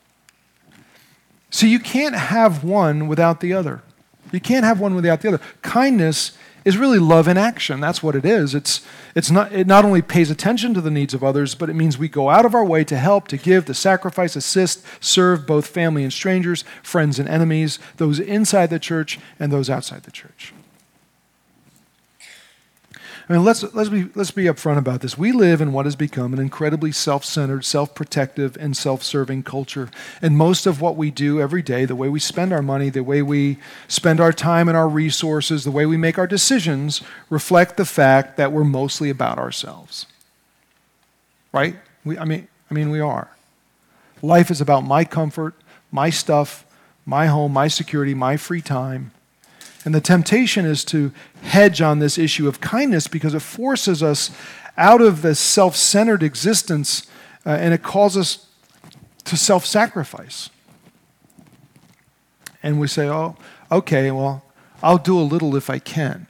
So 1.51 1.67
you 1.67 1.79
can't 1.79 2.17
have 2.17 2.65
one 2.65 3.07
without 3.07 3.38
the 3.38 3.53
other. 3.53 3.83
You 4.33 4.41
can't 4.41 4.65
have 4.65 4.81
one 4.81 4.97
without 4.97 5.21
the 5.21 5.29
other. 5.29 5.41
Kindness 5.62 6.37
is 6.64 6.77
really 6.77 6.98
love 6.98 7.29
in 7.29 7.37
action. 7.37 7.81
That's 7.81 8.03
what 8.03 8.14
it 8.14 8.25
is. 8.25 8.55
It's, 8.55 8.87
it's 9.14 9.31
not, 9.31 9.53
it 9.53 9.66
not 9.66 9.85
only 9.85 10.03
pays 10.03 10.31
attention 10.31 10.75
to 10.75 10.81
the 10.81 10.90
needs 10.90 11.14
of 11.14 11.25
others, 11.25 11.55
but 11.55 11.68
it 11.68 11.75
means 11.75 11.98
we 11.98 12.09
go 12.09 12.31
out 12.31 12.46
of 12.46 12.55
our 12.55 12.64
way 12.64 12.85
to 12.85 12.96
help, 12.96 13.29
to 13.29 13.37
give, 13.37 13.66
to 13.66 13.75
sacrifice, 13.75 14.37
assist, 14.37 14.85
serve 15.01 15.46
both 15.46 15.66
family 15.66 16.03
and 16.03 16.12
strangers, 16.12 16.64
friends 16.83 17.18
and 17.18 17.29
enemies, 17.29 17.79
those 17.96 18.20
inside 18.20 18.70
the 18.70 18.79
church 18.79 19.18
and 19.38 19.53
those 19.53 19.68
outside 19.68 20.05
the 20.05 20.11
church. 20.11 20.53
I 23.33 23.37
mean, 23.37 23.45
let's, 23.45 23.62
let's, 23.73 23.88
be, 23.88 24.11
let's 24.14 24.31
be 24.31 24.45
upfront 24.45 24.77
about 24.77 25.01
this. 25.01 25.16
We 25.16 25.33
live 25.33 25.62
in 25.62 25.73
what 25.73 25.87
has 25.87 25.97
become 25.97 26.35
an 26.35 26.38
incredibly 26.38 26.92
self 26.92 27.25
centered, 27.25 27.64
self 27.64 27.95
protective, 27.95 28.59
and 28.61 28.77
self 28.77 29.03
serving 29.03 29.45
culture. 29.45 29.88
And 30.21 30.37
most 30.37 30.66
of 30.66 30.83
what 30.83 30.97
we 30.97 31.11
do 31.11 31.40
every 31.40 31.62
day, 31.62 31.87
the 31.87 31.97
way 31.97 32.11
we 32.11 32.21
spend 32.21 32.53
our 32.53 32.61
money, 32.61 32.90
the 32.90 33.03
way 33.03 33.23
we 33.23 33.57
spend 33.88 34.21
our 34.21 34.35
time 34.35 34.68
and 34.68 34.77
our 34.77 34.87
resources, 34.87 35.64
the 35.64 35.71
way 35.71 35.87
we 35.87 35.97
make 35.97 36.18
our 36.18 36.27
decisions, 36.27 37.01
reflect 37.31 37.79
the 37.79 37.87
fact 37.87 38.37
that 38.37 38.53
we're 38.53 38.64
mostly 38.64 39.09
about 39.09 39.38
ourselves. 39.38 40.05
Right? 41.53 41.77
We, 42.05 42.18
I, 42.18 42.27
mean, 42.27 42.49
I 42.71 42.75
mean, 42.75 42.90
we 42.90 43.01
are. 43.01 43.31
Life 44.21 44.51
is 44.51 44.61
about 44.61 44.85
my 44.85 45.07
comfort, 45.07 45.55
my 45.90 46.11
stuff, 46.11 46.66
my 47.07 47.29
home, 47.29 47.55
my 47.55 47.68
security, 47.68 48.12
my 48.12 48.37
free 48.37 48.61
time. 48.61 49.12
And 49.85 49.95
the 49.95 50.01
temptation 50.01 50.64
is 50.64 50.85
to 50.87 51.12
hedge 51.42 51.81
on 51.81 51.99
this 51.99 52.18
issue 52.18 52.47
of 52.47 52.61
kindness 52.61 53.09
because 53.09 53.35
it 53.35 53.42
forces 53.42 54.03
us 54.03 54.31
out 54.77 55.01
of 55.01 55.23
the 55.23 55.35
self 55.35 55.77
centered 55.77 56.23
existence 56.23 57.07
uh, 57.45 57.51
and 57.51 57.75
it 57.75 57.83
calls 57.83 58.16
us 58.16 58.47
to 59.25 59.37
self 59.37 59.66
sacrifice. 59.66 60.51
And 62.62 62.79
we 62.79 62.87
say, 62.87 63.09
oh, 63.09 63.37
okay, 63.71 64.11
well, 64.11 64.45
I'll 64.83 64.99
do 64.99 65.18
a 65.18 65.23
little 65.23 65.57
if 65.57 65.68
I 65.68 65.79
can. 65.79 66.27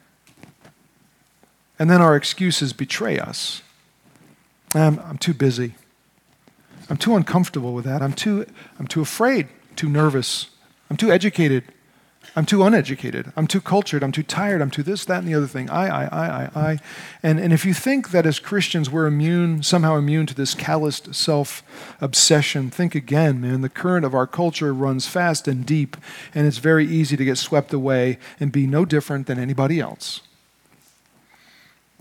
And 1.77 1.89
then 1.89 2.01
our 2.01 2.15
excuses 2.15 2.73
betray 2.73 3.19
us. 3.19 3.61
I'm, 4.73 4.99
I'm 4.99 5.17
too 5.17 5.33
busy. 5.33 5.75
I'm 6.89 6.97
too 6.97 7.15
uncomfortable 7.15 7.73
with 7.73 7.85
that. 7.85 8.01
I'm 8.01 8.13
too, 8.13 8.45
I'm 8.79 8.87
too 8.87 9.01
afraid, 9.01 9.47
too 9.75 9.89
nervous. 9.89 10.49
I'm 10.89 10.97
too 10.97 11.11
educated. 11.11 11.63
I'm 12.35 12.45
too 12.47 12.63
uneducated. 12.63 13.31
I'm 13.35 13.45
too 13.45 13.61
cultured. 13.61 14.03
I'm 14.03 14.11
too 14.11 14.23
tired. 14.23 14.61
I'm 14.61 14.71
too 14.71 14.81
this, 14.81 15.05
that, 15.05 15.19
and 15.19 15.27
the 15.27 15.35
other 15.35 15.47
thing. 15.47 15.69
I, 15.69 15.87
I, 15.87 16.05
I, 16.05 16.27
I, 16.27 16.49
I. 16.55 16.79
And, 17.21 17.39
and 17.39 17.53
if 17.53 17.63
you 17.63 17.73
think 17.75 18.09
that 18.09 18.25
as 18.25 18.39
Christians 18.39 18.89
we're 18.89 19.05
immune, 19.05 19.61
somehow 19.61 19.97
immune 19.97 20.25
to 20.27 20.33
this 20.33 20.55
calloused 20.55 21.13
self 21.13 21.61
obsession, 22.01 22.71
think 22.71 22.95
again, 22.95 23.39
man. 23.39 23.61
The 23.61 23.69
current 23.69 24.03
of 24.03 24.15
our 24.15 24.25
culture 24.25 24.73
runs 24.73 25.07
fast 25.07 25.47
and 25.47 25.63
deep, 25.63 25.95
and 26.33 26.47
it's 26.47 26.57
very 26.57 26.87
easy 26.87 27.15
to 27.15 27.25
get 27.25 27.37
swept 27.37 27.71
away 27.71 28.17
and 28.39 28.51
be 28.51 28.65
no 28.65 28.83
different 28.83 29.27
than 29.27 29.37
anybody 29.37 29.79
else. 29.79 30.21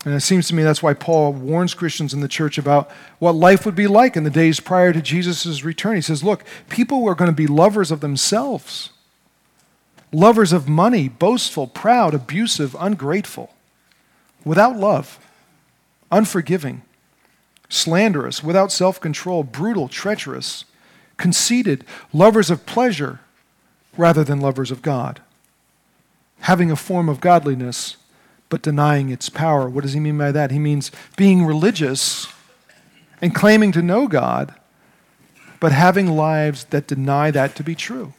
And 0.05 0.15
it 0.15 0.21
seems 0.21 0.49
to 0.49 0.55
me 0.55 0.63
that's 0.63 0.83
why 0.83 0.95
Paul 0.95 1.33
warns 1.35 1.75
Christians 1.75 2.15
in 2.15 2.21
the 2.21 2.29
church 2.29 2.57
about 2.57 2.91
what 3.19 3.35
life 3.35 3.67
would 3.67 3.77
be 3.77 3.87
like 3.87 4.17
in 4.17 4.25
the 4.25 4.31
days 4.31 4.61
prior 4.61 4.93
to 4.95 5.03
Jesus' 5.03 5.63
return. 5.63 5.95
He 5.95 6.01
says, 6.01 6.25
Look, 6.25 6.43
people 6.71 7.07
are 7.07 7.15
going 7.15 7.31
to 7.31 7.37
be 7.37 7.47
lovers 7.47 7.91
of 7.91 8.01
themselves 8.01 8.91
lovers 10.13 10.53
of 10.53 10.69
money, 10.69 11.09
boastful, 11.09 11.67
proud, 11.67 12.15
abusive, 12.15 12.77
ungrateful, 12.79 13.55
without 14.45 14.77
love, 14.77 15.19
unforgiving, 16.11 16.83
slanderous, 17.69 18.43
without 18.43 18.71
self 18.71 19.01
control, 19.01 19.43
brutal, 19.43 19.89
treacherous, 19.89 20.65
conceited, 21.17 21.85
lovers 22.13 22.51
of 22.51 22.67
pleasure 22.67 23.21
rather 23.97 24.23
than 24.23 24.41
lovers 24.41 24.71
of 24.71 24.83
God, 24.83 25.21
having 26.41 26.71
a 26.71 26.77
form 26.77 27.09
of 27.09 27.21
godliness 27.21 27.97
but 28.49 28.61
denying 28.61 29.09
its 29.09 29.31
power. 29.31 29.67
What 29.67 29.81
does 29.81 29.95
he 29.95 30.01
mean 30.01 30.19
by 30.19 30.31
that? 30.31 30.51
He 30.51 30.59
means 30.59 30.91
being 31.17 31.47
religious 31.47 32.27
and 33.23 33.35
claiming 33.35 33.73
to 33.73 33.81
know 33.81 34.07
God, 34.07 34.55
but 35.59 35.73
having 35.73 36.09
lives 36.09 36.65
that 36.65 36.87
deny 36.87 37.31
that 37.31 37.57
to 37.57 37.63
be 37.63 37.75
true. 37.75 38.13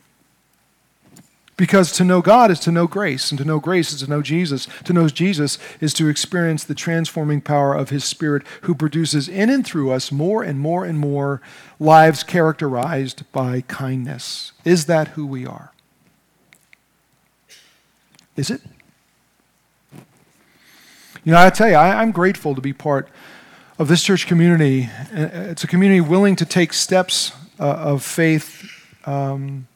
Because 1.56 1.92
to 1.94 2.04
know 2.04 2.22
God 2.22 2.50
is 2.50 2.60
to 2.62 2.72
know 2.72 2.88
grace, 2.88 3.32
and 3.32 3.38
to 3.38 3.46
know 3.46 3.60
grace 3.60 3.94
is 3.94 4.02
to 4.02 4.10
know 4.10 4.24
Jesus. 4.24 4.68
To 4.86 4.94
know 4.94 5.08
Jesus 5.08 5.60
is 5.80 5.94
to 5.94 6.08
experience 6.08 6.63
the 6.63 6.74
transforming 6.74 7.42
power 7.42 7.76
of 7.76 7.89
His 7.89 8.04
Spirit, 8.04 8.44
who 8.62 8.74
produces 8.74 9.30
in 9.30 9.50
and 9.50 9.66
through 9.66 9.92
us 9.92 10.12
more 10.12 10.42
and 10.42 10.60
more 10.60 10.84
and 10.84 10.98
more 10.98 11.42
lives 11.80 12.24
characterized 12.24 13.32
by 13.32 13.62
kindness. 13.62 14.54
Is 14.66 14.86
that 14.86 15.10
who 15.10 15.28
we 15.28 15.46
are? 15.46 15.72
Is 18.36 18.50
it? 18.50 18.62
You 21.24 21.32
know, 21.32 21.39
I 21.39 21.52
tell 21.52 21.70
you, 21.70 21.76
I, 21.76 22.02
am 22.02 22.12
grateful 22.12 22.56
to 22.56 22.62
be 22.62 22.74
part 22.74 23.08
of 23.78 23.88
this 23.88 24.04
church 24.04 24.28
community. 24.28 24.89
It's 25.12 25.63
a 25.63 25.68
community 25.68 26.02
willing 26.02 26.36
to 26.38 26.46
take 26.46 26.74
steps 26.74 27.32
uh, 27.60 27.63
of 27.63 28.04
faith. 28.04 28.70
Um, 29.06 29.68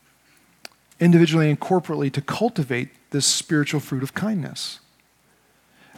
individually 0.99 1.49
and 1.49 1.59
corporately 1.59 2.11
to 2.11 2.21
cultivate 2.21 2.89
this 3.11 3.25
spiritual 3.25 3.79
fruit 3.79 4.03
of 4.03 4.13
kindness. 4.13 4.79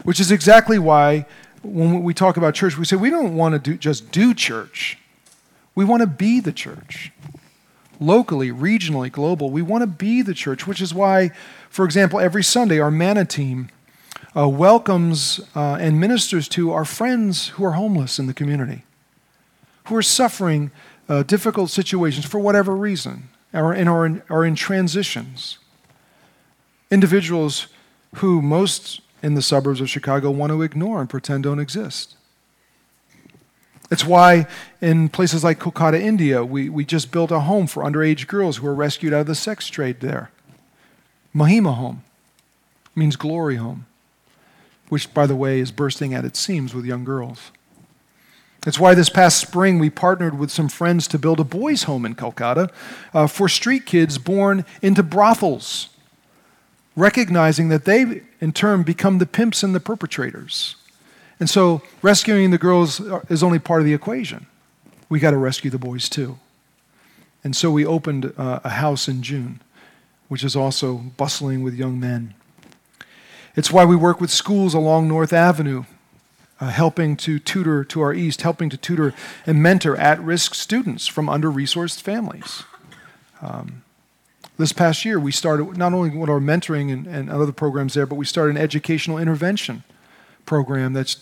Which 0.04 0.20
is 0.20 0.32
exactly 0.32 0.80
why 0.80 1.26
when 1.62 2.04
we 2.04 2.14
talk 2.14 2.38
about 2.38 2.56
church, 2.56 2.78
we 2.78 2.86
say 2.86 2.96
we 2.96 3.10
don't 3.10 3.36
want 3.36 3.54
to 3.54 3.60
do, 3.60 3.78
just 3.78 4.12
do 4.12 4.34
church. 4.34 4.98
We 5.76 5.86
want 5.86 6.02
to 6.02 6.08
be 6.08 6.40
the 6.40 6.54
church. 6.54 7.12
Locally, 8.00 8.50
regionally, 8.50 9.12
global, 9.12 9.50
we 9.50 9.62
want 9.62 9.82
to 9.82 9.88
be 9.88 10.22
the 10.22 10.34
church, 10.34 10.66
which 10.66 10.82
is 10.82 10.94
why, 10.94 11.32
for 11.70 11.84
example, 11.84 12.20
every 12.20 12.44
Sunday 12.44 12.80
our 12.80 12.92
MANA 12.92 13.26
team 13.26 13.70
uh, 14.38 14.48
welcomes 14.48 15.42
uh, 15.54 15.76
and 15.76 16.00
ministers 16.00 16.48
to 16.50 16.72
our 16.72 16.86
friends 16.86 17.50
who 17.50 17.66
are 17.66 17.74
homeless 17.74 18.20
in 18.20 18.28
the 18.28 18.34
community, 18.34 18.84
who 19.86 19.96
are 19.98 20.02
suffering 20.02 20.72
uh, 21.10 21.24
difficult 21.24 21.72
situations 21.72 22.26
for 22.26 22.40
whatever 22.40 22.74
reason 22.74 23.30
or 23.54 23.74
in, 23.74 23.88
or 23.88 24.06
in, 24.06 24.22
or 24.30 24.46
in 24.46 24.56
transitions. 24.56 25.58
Individuals 26.92 27.68
who 28.16 28.42
most 28.42 29.02
in 29.22 29.34
the 29.34 29.42
suburbs 29.42 29.82
of 29.82 29.90
Chicago 29.90 30.32
want 30.32 30.52
to 30.52 30.62
ignore 30.62 31.00
and 31.02 31.10
pretend 31.10 31.44
don't 31.44 31.60
exist. 31.60 32.16
It's 33.92 34.06
why 34.06 34.48
in 34.82 35.10
places 35.10 35.44
like 35.44 35.60
Kolkata, 35.60 36.00
India, 36.00 36.46
we, 36.46 36.70
we 36.70 36.86
just 36.86 37.12
built 37.12 37.32
a 37.32 37.42
home 37.42 37.66
for 37.66 37.84
underage 37.84 38.28
girls 38.28 38.58
who 38.58 38.68
were 38.68 38.76
rescued 38.76 39.14
out 39.14 39.22
of 39.22 39.28
the 39.28 39.36
sex 39.36 39.68
trade 39.68 40.00
there. 40.00 40.32
Mahima 41.34 41.74
Home 41.76 42.04
means 42.96 43.16
glory 43.16 43.56
home, 43.56 43.86
which, 44.90 45.14
by 45.14 45.26
the 45.26 45.36
way, 45.36 45.60
is 45.60 45.72
bursting 45.72 46.14
at 46.14 46.26
its 46.26 46.40
seams 46.40 46.74
with 46.74 46.86
young 46.86 47.04
girls. 47.04 47.52
It's 48.70 48.78
why 48.78 48.94
this 48.94 49.10
past 49.10 49.40
spring 49.40 49.80
we 49.80 49.90
partnered 49.90 50.38
with 50.38 50.52
some 50.52 50.70
friends 50.70 51.08
to 51.08 51.18
build 51.18 51.40
a 51.40 51.44
boys' 51.44 51.86
home 51.86 52.06
in 52.06 52.14
Calcutta 52.14 52.70
uh, 53.16 53.26
for 53.26 53.50
street 53.50 53.88
kids 53.88 54.20
born 54.20 54.64
into 54.84 55.02
brothels, 55.02 55.90
recognizing 56.96 57.70
that 57.70 57.86
they, 57.86 58.22
in 58.40 58.52
turn, 58.52 58.84
become 58.84 59.18
the 59.18 59.26
pimps 59.26 59.64
and 59.64 59.74
the 59.74 59.80
perpetrators. 59.80 60.76
And 61.40 61.50
so 61.50 61.82
rescuing 62.04 62.52
the 62.52 62.60
girls 62.60 63.00
is 63.28 63.42
only 63.42 63.58
part 63.58 63.82
of 63.82 63.86
the 63.86 63.94
equation. 63.96 64.46
We 65.10 65.20
got 65.20 65.32
to 65.32 65.38
rescue 65.38 65.72
the 65.72 65.80
boys 65.80 66.08
too. 66.08 66.38
And 67.44 67.56
so 67.56 67.72
we 67.72 67.88
opened 67.88 68.32
uh, 68.38 68.60
a 68.64 68.70
house 68.70 69.08
in 69.08 69.24
June, 69.24 69.64
which 70.28 70.44
is 70.44 70.56
also 70.56 70.98
bustling 71.18 71.64
with 71.64 71.74
young 71.74 72.00
men. 72.00 72.36
It's 73.56 73.72
why 73.72 73.84
we 73.84 73.96
work 73.96 74.22
with 74.22 74.30
schools 74.30 74.76
along 74.76 75.08
North 75.08 75.34
Avenue 75.34 75.86
uh, 76.60 76.70
helping 76.70 77.16
to 77.18 77.40
tutor 77.40 77.84
to 77.86 78.02
our 78.02 78.14
east, 78.14 78.42
helping 78.42 78.70
to 78.70 78.78
tutor 78.78 79.14
and 79.46 79.64
mentor 79.64 79.96
at 79.96 80.20
risk 80.22 80.54
students 80.54 81.08
from 81.08 81.30
under 81.30 81.50
resourced 81.50 82.02
families. 82.02 82.64
Um, 83.42 83.84
this 84.58 84.74
past 84.74 85.06
year, 85.06 85.20
we 85.20 85.32
started 85.32 85.78
not 85.78 85.94
only 85.94 86.10
with 86.10 86.30
our 86.30 86.42
mentoring 86.42 86.92
and, 86.92 87.08
and 87.08 87.30
other 87.30 87.54
programs 87.54 87.94
there, 87.94 88.06
but 88.06 88.16
we 88.16 88.26
started 88.26 88.58
an 88.58 88.62
educational 88.62 89.18
intervention 89.18 89.84
program 90.46 90.94
that 90.94 91.16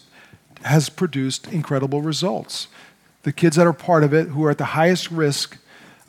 has 0.64 0.90
produced 0.90 1.48
incredible 1.48 2.02
results. 2.02 2.68
The 3.22 3.32
kids 3.32 3.56
that 3.58 3.68
are 3.68 3.74
part 3.74 4.04
of 4.04 4.14
it, 4.14 4.30
who 4.30 4.44
are 4.46 4.50
at 4.50 4.58
the 4.58 4.66
highest 4.66 5.12
risk, 5.12 5.58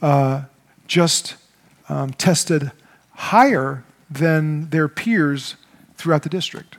uh, 0.01 0.45
just 0.87 1.37
um, 1.91 2.13
tested 2.15 2.73
higher 3.13 3.85
than 4.11 4.71
their 4.71 4.89
peers 4.89 5.57
throughout 5.97 6.23
the 6.23 6.31
district. 6.31 6.79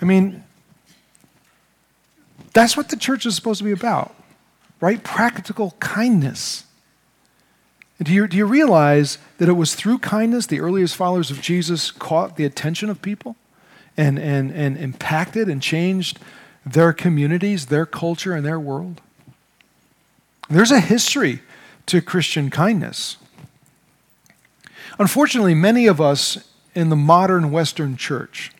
I 0.00 0.06
mean, 0.06 0.44
that's 2.52 2.76
what 2.76 2.88
the 2.88 2.96
church 2.96 3.26
is 3.26 3.34
supposed 3.34 3.58
to 3.58 3.64
be 3.64 3.72
about, 3.72 4.14
right? 4.80 5.02
Practical 5.02 5.74
kindness. 5.80 6.64
Do 8.02 8.12
you, 8.12 8.26
do 8.26 8.36
you 8.36 8.46
realize 8.46 9.18
that 9.38 9.48
it 9.48 9.52
was 9.52 9.74
through 9.74 9.98
kindness 9.98 10.46
the 10.46 10.60
earliest 10.60 10.96
followers 10.96 11.30
of 11.30 11.40
Jesus 11.40 11.90
caught 11.90 12.36
the 12.36 12.44
attention 12.44 12.90
of 12.90 13.00
people 13.00 13.36
and, 13.96 14.18
and, 14.18 14.50
and 14.50 14.76
impacted 14.76 15.48
and 15.48 15.62
changed 15.62 16.18
their 16.66 16.92
communities, 16.92 17.66
their 17.66 17.86
culture, 17.86 18.34
and 18.34 18.44
their 18.44 18.58
world? 18.58 19.00
There's 20.50 20.70
a 20.70 20.80
history 20.80 21.42
to 21.86 22.02
Christian 22.02 22.50
kindness. 22.50 23.16
Unfortunately, 24.98 25.54
many 25.54 25.86
of 25.86 26.00
us 26.00 26.48
in 26.74 26.88
the 26.88 26.96
modern 26.96 27.50
Western 27.50 27.96
church 27.96 28.52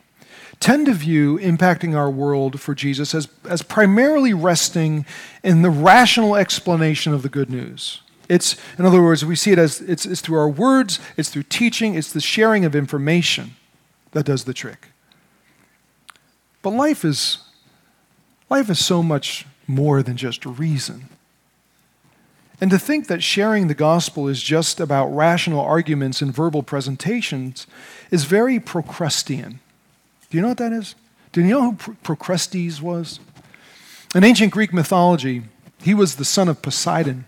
tend 0.62 0.86
to 0.86 0.94
view 0.94 1.38
impacting 1.40 1.96
our 1.96 2.08
world 2.08 2.60
for 2.60 2.72
Jesus 2.72 3.14
as, 3.14 3.28
as 3.48 3.62
primarily 3.62 4.32
resting 4.32 5.04
in 5.42 5.62
the 5.62 5.70
rational 5.70 6.36
explanation 6.36 7.12
of 7.12 7.22
the 7.22 7.28
good 7.28 7.50
news. 7.50 8.00
It's, 8.28 8.56
in 8.78 8.86
other 8.86 9.02
words, 9.02 9.24
we 9.24 9.34
see 9.34 9.50
it 9.50 9.58
as 9.58 9.80
it's, 9.80 10.06
it's 10.06 10.20
through 10.20 10.38
our 10.38 10.48
words, 10.48 11.00
it's 11.16 11.30
through 11.30 11.42
teaching, 11.44 11.96
it's 11.96 12.12
the 12.12 12.20
sharing 12.20 12.64
of 12.64 12.76
information 12.76 13.56
that 14.12 14.24
does 14.24 14.44
the 14.44 14.54
trick. 14.54 14.88
But 16.62 16.70
life 16.70 17.04
is, 17.04 17.38
life 18.48 18.70
is 18.70 18.82
so 18.82 19.02
much 19.02 19.44
more 19.66 20.00
than 20.00 20.16
just 20.16 20.46
reason. 20.46 21.08
And 22.60 22.70
to 22.70 22.78
think 22.78 23.08
that 23.08 23.20
sharing 23.20 23.66
the 23.66 23.74
gospel 23.74 24.28
is 24.28 24.40
just 24.40 24.78
about 24.78 25.06
rational 25.08 25.60
arguments 25.60 26.22
and 26.22 26.32
verbal 26.32 26.62
presentations 26.62 27.66
is 28.12 28.24
very 28.24 28.60
Procrustean. 28.60 29.58
Do 30.32 30.38
you 30.38 30.42
know 30.42 30.48
what 30.48 30.58
that 30.58 30.72
is? 30.72 30.94
Do 31.32 31.42
you 31.42 31.48
know 31.48 31.72
who 31.72 31.94
Procrustes 32.02 32.80
was? 32.80 33.20
In 34.14 34.24
ancient 34.24 34.50
Greek 34.50 34.72
mythology, 34.72 35.42
he 35.82 35.92
was 35.92 36.16
the 36.16 36.24
son 36.24 36.48
of 36.48 36.62
Poseidon. 36.62 37.26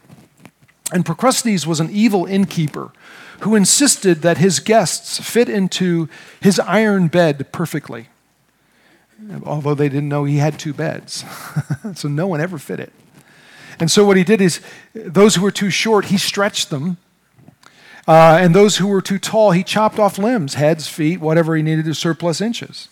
And 0.90 1.04
Procrustes 1.04 1.66
was 1.66 1.80
an 1.80 1.90
evil 1.90 2.24
innkeeper 2.24 2.92
who 3.40 3.56
insisted 3.56 4.22
that 4.22 4.38
his 4.38 4.58
guests 4.58 5.20
fit 5.20 5.50
into 5.50 6.08
his 6.40 6.58
iron 6.60 7.08
bed 7.08 7.52
perfectly, 7.52 8.08
although 9.44 9.74
they 9.74 9.90
didn't 9.90 10.08
know 10.08 10.24
he 10.24 10.38
had 10.38 10.58
two 10.58 10.72
beds. 10.72 11.26
so 11.94 12.08
no 12.08 12.26
one 12.26 12.40
ever 12.40 12.56
fit 12.56 12.80
it. 12.80 12.92
And 13.78 13.90
so 13.90 14.06
what 14.06 14.16
he 14.16 14.24
did 14.24 14.40
is, 14.40 14.60
those 14.94 15.34
who 15.34 15.42
were 15.42 15.50
too 15.50 15.68
short, 15.68 16.06
he 16.06 16.16
stretched 16.16 16.70
them. 16.70 16.96
Uh, 18.08 18.38
and 18.40 18.54
those 18.54 18.78
who 18.78 18.86
were 18.86 19.02
too 19.02 19.18
tall, 19.18 19.50
he 19.50 19.62
chopped 19.62 19.98
off 19.98 20.16
limbs, 20.16 20.54
heads, 20.54 20.88
feet, 20.88 21.20
whatever 21.20 21.54
he 21.54 21.62
needed 21.62 21.84
to 21.84 21.94
surplus 21.94 22.40
inches. 22.40 22.88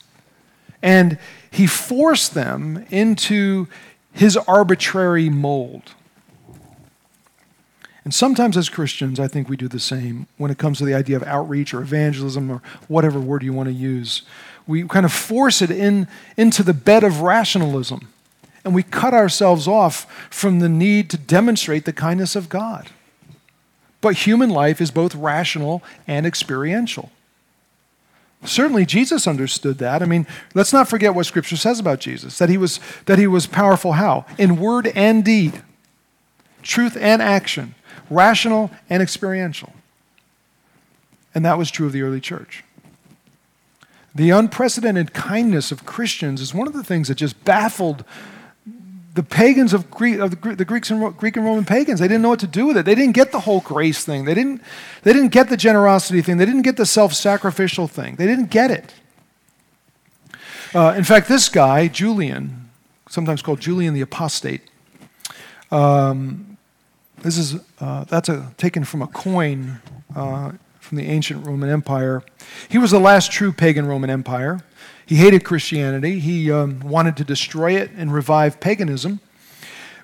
And 0.83 1.18
he 1.51 1.66
forced 1.66 2.35
them 2.35 2.87
into 2.90 3.68
his 4.12 4.37
arbitrary 4.37 5.31
mold. 5.31 5.92
And 8.05 8.12
sometimes 8.12 8.57
as 8.57 8.68
Christians, 8.68 9.21
I 9.21 9.29
think 9.29 9.49
we 9.49 9.57
do 9.57 9.68
the 9.68 9.79
same 9.79 10.27
when 10.37 10.51
it 10.51 10.59
comes 10.59 10.79
to 10.79 10.85
the 10.85 10.95
idea 10.95 11.16
of 11.16 11.23
outreach 11.23 11.73
or 11.73 11.81
evangelism 11.81 12.51
or 12.51 12.61
whatever 12.88 13.21
word 13.21 13.45
you 13.45 13.53
want 13.53 13.68
to 13.68 13.73
use. 13.73 14.23
We 14.66 14.83
kind 14.88 15.07
of 15.07 15.12
force 15.12 15.62
it 15.62 15.71
in, 15.71 16.09
into 16.37 16.62
the 16.62 16.75
bed 16.75 17.05
of 17.05 17.21
rationalism 17.21 18.09
and 18.64 18.75
we 18.75 18.83
cut 18.83 19.14
ourselves 19.14 19.66
off 19.66 20.07
from 20.31 20.61
the 20.61 20.68
need 20.68 21.11
to 21.11 21.18
demonstrate 21.18 21.85
the 21.85 21.92
kindness 21.92 22.37
of 22.37 22.49
God. 22.49 22.90
But 24.01 24.14
human 24.18 24.51
life 24.51 24.81
is 24.81 24.90
both 24.90 25.14
rational 25.14 25.83
and 26.07 26.27
experiential. 26.27 27.11
Certainly 28.44 28.87
Jesus 28.87 29.26
understood 29.28 29.78
that. 29.78 30.02
I 30.02 30.07
mean, 30.07 30.26
let's 30.55 30.72
not 30.72 30.88
forget 30.88 31.14
what 31.14 31.26
scripture 31.26 31.57
says 31.57 31.78
about 31.78 32.00
Jesus, 32.00 32.38
that 32.38 32.48
he 32.48 32.59
was 32.59 32.81
that 33.07 33.18
he 33.18 33.26
was 33.26 33.46
powerful 33.46 33.92
how? 33.92 34.26
In 34.37 34.59
word 34.59 34.88
and 34.88 35.24
deed. 35.24 35.62
Truth 36.62 36.96
and 36.96 37.22
action, 37.22 37.74
rational 38.11 38.70
and 38.90 39.02
experiential. 39.02 39.72
And 41.35 41.44
that 41.44 41.59
was 41.59 41.70
true 41.70 41.87
of 41.87 41.92
the 41.92 42.02
early 42.02 42.20
church. 42.20 42.64
The 44.14 44.31
unprecedented 44.31 45.14
kindness 45.14 45.72
of 45.72 45.87
Christians 45.87 46.40
is 46.40 46.52
one 46.52 46.66
of 46.66 46.74
the 46.74 46.85
things 46.85 47.09
that 47.09 47.14
just 47.14 47.42
baffled 47.44 48.05
the 49.14 49.22
pagans 49.22 49.75
of, 49.75 49.90
Greek, 49.90 50.18
of 50.18 50.31
the, 50.31 50.64
Greeks 50.64 50.90
and 50.90 51.16
Greek 51.18 51.37
and 51.37 51.44
Roman 51.44 51.64
pagans, 51.64 52.01
they 52.01 52.09
didn't 52.09 52.22
know 52.22 52.31
what 52.31 52.40
to 52.40 52.46
do 52.46 52.66
with 52.66 52.79
it. 52.79 52.87
They 52.87 52.94
didn't 52.94 53.12
get 53.12 53.31
the 53.31 53.40
whole 53.40 53.61
grace 53.61 54.05
thing. 54.05 54.25
They 54.25 54.35
didn't, 54.35 54.62
they 55.03 55.12
didn't 55.12 55.29
get 55.29 55.51
the 55.51 55.57
generosity 55.57 56.22
thing. 56.22 56.38
They 56.38 56.46
didn't 56.46 56.62
get 56.62 56.77
the 56.77 56.87
self-sacrificial 56.87 57.88
thing. 57.88 58.16
They 58.16 58.27
didn't 58.27 58.51
get 58.51 58.70
it. 58.70 58.94
Uh, 60.75 60.94
in 60.96 61.05
fact, 61.05 61.29
this 61.29 61.51
guy, 61.51 61.88
Julian, 61.88 62.70
sometimes 63.09 63.42
called 63.42 63.61
Julian 63.61 63.92
the 63.92 64.01
Apostate, 64.01 64.62
um, 65.70 66.57
this 67.22 67.37
is 67.37 67.57
uh, 67.81 68.05
that's 68.05 68.29
a, 68.29 68.53
taken 68.57 68.85
from 68.85 69.03
a 69.03 69.07
coin 69.07 69.81
uh, 70.16 70.53
from 70.92 70.98
the 70.98 71.09
ancient 71.09 71.46
Roman 71.46 71.70
Empire. 71.70 72.22
He 72.68 72.76
was 72.76 72.90
the 72.90 73.00
last 73.00 73.33
true 73.33 73.50
pagan 73.50 73.87
Roman 73.87 74.11
Empire. 74.11 74.61
He 75.07 75.14
hated 75.14 75.42
Christianity. 75.42 76.18
He 76.18 76.52
um, 76.52 76.81
wanted 76.81 77.16
to 77.16 77.24
destroy 77.24 77.72
it 77.72 77.90
and 77.96 78.12
revive 78.12 78.61
paganism. 78.61 79.20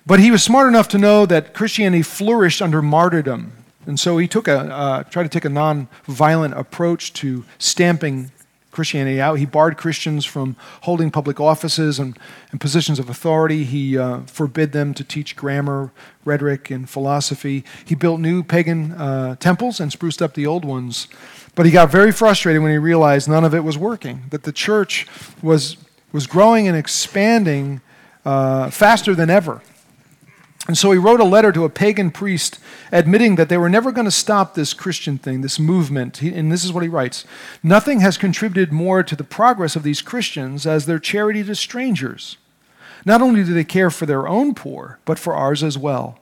But 0.07 0.19
he 0.19 0.31
was 0.31 0.41
smart 0.41 0.67
enough 0.67 0.87
to 0.87 0.97
know 0.97 1.27
that 1.27 1.53
Christianity 1.53 2.01
flourished 2.01 2.59
under 2.59 2.81
martyrdom. 2.81 3.51
And 3.85 3.99
so 3.99 4.17
he 4.17 4.27
took 4.27 4.47
a, 4.47 4.61
uh, 4.61 5.03
tried 5.03 5.23
to 5.23 5.29
take 5.29 5.45
a 5.45 5.49
non-violent 5.49 6.55
approach 6.55 7.13
to 7.13 7.45
stamping 7.59 8.31
Christianity 8.71 9.19
out. 9.19 9.39
He 9.39 9.45
barred 9.45 9.77
Christians 9.77 10.25
from 10.25 10.55
holding 10.81 11.09
public 11.11 11.39
offices 11.39 11.99
and, 11.99 12.17
and 12.51 12.61
positions 12.61 12.99
of 12.99 13.09
authority. 13.09 13.63
He 13.63 13.97
uh, 13.97 14.21
forbid 14.21 14.71
them 14.71 14.93
to 14.93 15.03
teach 15.03 15.35
grammar, 15.35 15.91
rhetoric, 16.23 16.69
and 16.69 16.89
philosophy. 16.89 17.63
He 17.85 17.95
built 17.95 18.19
new 18.19 18.43
pagan 18.43 18.91
uh, 18.91 19.35
temples 19.35 19.79
and 19.79 19.91
spruced 19.91 20.21
up 20.21 20.35
the 20.35 20.45
old 20.45 20.65
ones. 20.65 21.07
But 21.55 21.65
he 21.65 21.71
got 21.71 21.89
very 21.89 22.11
frustrated 22.11 22.61
when 22.61 22.71
he 22.71 22.77
realized 22.77 23.27
none 23.27 23.43
of 23.43 23.55
it 23.55 23.63
was 23.63 23.77
working, 23.77 24.23
that 24.29 24.43
the 24.43 24.51
church 24.51 25.07
was, 25.41 25.77
was 26.11 26.27
growing 26.27 26.67
and 26.67 26.77
expanding 26.77 27.81
uh, 28.23 28.69
faster 28.69 29.15
than 29.15 29.29
ever. 29.29 29.61
And 30.69 30.77
so 30.77 30.91
he 30.91 30.99
wrote 30.99 31.19
a 31.19 31.23
letter 31.23 31.51
to 31.51 31.65
a 31.65 31.69
pagan 31.69 32.11
priest 32.11 32.59
admitting 32.91 33.37
that 33.37 33.49
they 33.49 33.57
were 33.57 33.71
never 33.71 33.91
going 33.91 34.05
to 34.05 34.11
stop 34.11 34.53
this 34.53 34.71
Christian 34.75 35.17
thing, 35.17 35.41
this 35.41 35.57
movement. 35.57 36.17
He, 36.17 36.31
and 36.31 36.51
this 36.51 36.63
is 36.63 36.71
what 36.71 36.83
he 36.83 36.89
writes 36.89 37.25
Nothing 37.63 38.01
has 38.01 38.19
contributed 38.19 38.71
more 38.71 39.01
to 39.01 39.15
the 39.15 39.23
progress 39.23 39.75
of 39.75 39.81
these 39.81 40.03
Christians 40.03 40.67
as 40.67 40.85
their 40.85 40.99
charity 40.99 41.43
to 41.43 41.55
strangers. 41.55 42.37
Not 43.03 43.19
only 43.19 43.43
do 43.43 43.51
they 43.51 43.63
care 43.63 43.89
for 43.89 44.05
their 44.05 44.27
own 44.27 44.53
poor, 44.53 44.99
but 45.05 45.17
for 45.17 45.33
ours 45.33 45.63
as 45.63 45.75
well. 45.75 46.19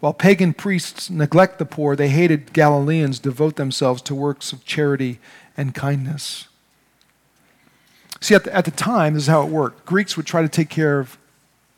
While 0.00 0.12
pagan 0.12 0.52
priests 0.52 1.08
neglect 1.08 1.58
the 1.58 1.64
poor, 1.64 1.96
they 1.96 2.10
hated 2.10 2.52
Galileans 2.52 3.20
devote 3.20 3.56
themselves 3.56 4.02
to 4.02 4.14
works 4.14 4.52
of 4.52 4.66
charity 4.66 5.18
and 5.56 5.74
kindness. 5.74 6.46
See, 8.20 8.34
at 8.34 8.44
the, 8.44 8.54
at 8.54 8.66
the 8.66 8.70
time, 8.70 9.14
this 9.14 9.22
is 9.22 9.28
how 9.28 9.44
it 9.44 9.48
worked 9.48 9.86
Greeks 9.86 10.14
would 10.18 10.26
try 10.26 10.42
to 10.42 10.48
take 10.50 10.68
care 10.68 11.00
of 11.00 11.16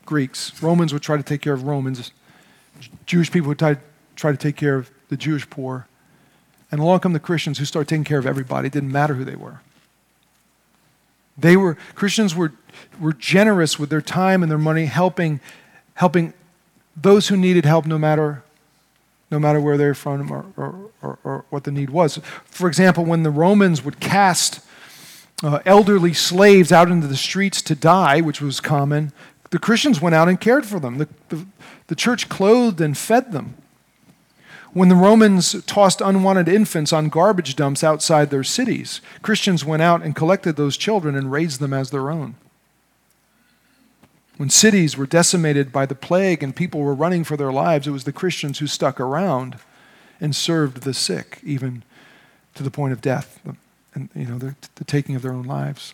Greeks, 0.05 0.61
Romans 0.61 0.93
would 0.93 1.01
try 1.01 1.17
to 1.17 1.23
take 1.23 1.41
care 1.41 1.53
of 1.53 1.63
Romans, 1.63 2.11
Jewish 3.05 3.31
people 3.31 3.49
would 3.49 3.59
try, 3.59 3.75
to 4.31 4.37
take 4.37 4.55
care 4.55 4.75
of 4.75 4.91
the 5.09 5.17
Jewish 5.17 5.49
poor. 5.49 5.87
And 6.71 6.81
along 6.81 6.99
come 7.01 7.13
the 7.13 7.19
Christians 7.19 7.57
who 7.57 7.65
start 7.65 7.87
taking 7.87 8.03
care 8.03 8.19
of 8.19 8.25
everybody. 8.25 8.67
It 8.67 8.73
didn't 8.73 8.91
matter 8.91 9.13
who 9.13 9.23
they 9.23 9.35
were. 9.35 9.61
They 11.37 11.57
were 11.57 11.75
Christians 11.95 12.35
were, 12.35 12.53
were 12.99 13.13
generous 13.13 13.77
with 13.77 13.89
their 13.89 14.01
time 14.01 14.41
and 14.41 14.49
their 14.49 14.57
money, 14.57 14.85
helping, 14.85 15.41
helping 15.95 16.33
those 16.95 17.27
who 17.27 17.37
needed 17.37 17.65
help 17.65 17.85
no 17.85 17.97
matter, 17.97 18.43
no 19.29 19.39
matter 19.39 19.59
where 19.59 19.77
they're 19.77 19.93
from 19.93 20.31
or, 20.31 20.45
or, 20.55 20.89
or, 21.01 21.19
or 21.23 21.45
what 21.49 21.65
the 21.65 21.71
need 21.71 21.89
was. 21.89 22.19
For 22.45 22.67
example, 22.67 23.03
when 23.03 23.23
the 23.23 23.31
Romans 23.31 23.83
would 23.83 23.99
cast 23.99 24.61
uh, 25.43 25.59
elderly 25.65 26.13
slaves 26.13 26.71
out 26.71 26.89
into 26.89 27.07
the 27.07 27.17
streets 27.17 27.61
to 27.63 27.75
die, 27.75 28.21
which 28.21 28.41
was 28.41 28.61
common, 28.61 29.11
the 29.55 29.59
Christians 29.59 30.01
went 30.01 30.15
out 30.15 30.27
and 30.27 30.41
cared 30.41 30.65
for 30.65 30.81
them. 30.81 30.97
The, 30.97 31.07
the, 31.29 31.45
the 31.87 31.95
church 31.95 32.27
clothed 32.27 32.81
and 32.81 32.97
fed 32.97 33.31
them. 33.31 33.55
When 34.73 34.89
the 34.89 34.95
Romans 34.95 35.63
tossed 35.63 36.01
unwanted 36.01 36.49
infants 36.49 36.91
on 36.91 37.07
garbage 37.07 37.55
dumps 37.55 37.81
outside 37.81 38.31
their 38.31 38.43
cities, 38.43 38.99
Christians 39.21 39.63
went 39.63 39.81
out 39.81 40.01
and 40.01 40.13
collected 40.13 40.57
those 40.57 40.75
children 40.75 41.15
and 41.15 41.31
raised 41.31 41.61
them 41.61 41.71
as 41.71 41.89
their 41.89 42.11
own. 42.11 42.35
When 44.35 44.49
cities 44.49 44.97
were 44.97 45.05
decimated 45.05 45.71
by 45.71 45.85
the 45.85 45.95
plague 45.95 46.43
and 46.43 46.53
people 46.53 46.81
were 46.81 46.93
running 46.93 47.23
for 47.23 47.37
their 47.37 47.53
lives, 47.53 47.87
it 47.87 47.91
was 47.91 48.03
the 48.03 48.11
Christians 48.11 48.59
who 48.59 48.67
stuck 48.67 48.99
around 48.99 49.57
and 50.19 50.35
served 50.35 50.83
the 50.83 50.93
sick, 50.93 51.39
even 51.45 51.83
to 52.55 52.63
the 52.63 52.71
point 52.71 52.91
of 52.91 52.99
death, 52.99 53.39
and 53.93 54.09
you 54.13 54.25
know, 54.25 54.37
the, 54.37 54.55
the 54.75 54.83
taking 54.83 55.15
of 55.15 55.21
their 55.21 55.31
own 55.31 55.45
lives. 55.45 55.93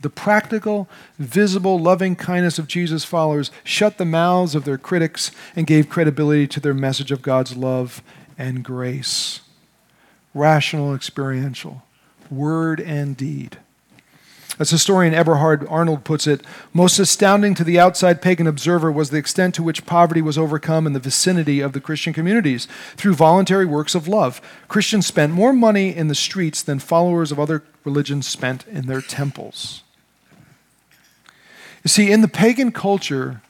The 0.00 0.10
practical, 0.10 0.88
visible, 1.18 1.78
loving 1.78 2.16
kindness 2.16 2.58
of 2.58 2.68
Jesus' 2.68 3.04
followers 3.04 3.50
shut 3.64 3.98
the 3.98 4.04
mouths 4.04 4.54
of 4.54 4.64
their 4.64 4.78
critics 4.78 5.30
and 5.54 5.66
gave 5.66 5.88
credibility 5.88 6.46
to 6.48 6.60
their 6.60 6.74
message 6.74 7.10
of 7.10 7.22
God's 7.22 7.56
love 7.56 8.02
and 8.38 8.62
grace. 8.62 9.40
Rational, 10.34 10.94
experiential, 10.94 11.82
word 12.30 12.80
and 12.80 13.16
deed. 13.16 13.58
As 14.58 14.70
historian 14.70 15.12
Eberhard 15.12 15.66
Arnold 15.68 16.04
puts 16.04 16.26
it, 16.26 16.42
most 16.72 16.98
astounding 16.98 17.54
to 17.54 17.64
the 17.64 17.78
outside 17.78 18.22
pagan 18.22 18.46
observer 18.46 18.90
was 18.90 19.10
the 19.10 19.18
extent 19.18 19.54
to 19.56 19.62
which 19.62 19.84
poverty 19.84 20.22
was 20.22 20.38
overcome 20.38 20.86
in 20.86 20.94
the 20.94 20.98
vicinity 20.98 21.60
of 21.60 21.74
the 21.74 21.80
Christian 21.80 22.14
communities 22.14 22.66
through 22.96 23.14
voluntary 23.14 23.66
works 23.66 23.94
of 23.94 24.08
love. 24.08 24.40
Christians 24.68 25.06
spent 25.06 25.34
more 25.34 25.52
money 25.52 25.94
in 25.94 26.08
the 26.08 26.14
streets 26.14 26.62
than 26.62 26.78
followers 26.78 27.30
of 27.30 27.38
other 27.38 27.64
religions 27.84 28.26
spent 28.26 28.66
in 28.66 28.86
their 28.86 29.02
temples. 29.02 29.82
You 31.86 31.88
see, 31.88 32.10
in 32.10 32.20
the 32.20 32.26
pagan 32.26 32.72
culture, 32.72 33.42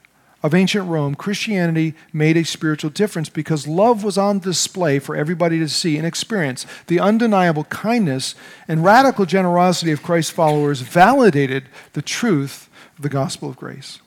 of 0.43 0.53
ancient 0.55 0.87
Rome, 0.91 1.15
Christianity 1.15 1.95
made 2.13 2.37
a 2.37 2.45
spiritual 2.45 2.91
difference 2.91 3.31
because 3.31 3.67
love 3.67 4.05
was 4.05 4.19
on 4.19 4.41
display 4.41 4.99
for 4.99 5.17
everybody 5.17 5.59
to 5.59 5.71
see 5.71 5.97
and 5.97 6.07
experience. 6.07 6.67
The 6.89 7.01
undeniable 7.01 7.65
kindness 7.65 8.35
and 8.69 8.85
radical 8.85 9.25
generosity 9.25 9.91
of 9.91 10.03
Christ's 10.03 10.33
followers 10.33 10.83
validated 10.83 11.65
the 11.95 12.03
truth 12.03 12.69
of 12.99 13.03
the 13.05 13.09
gospel 13.09 13.49
of 13.49 13.57
grace. 13.57 14.01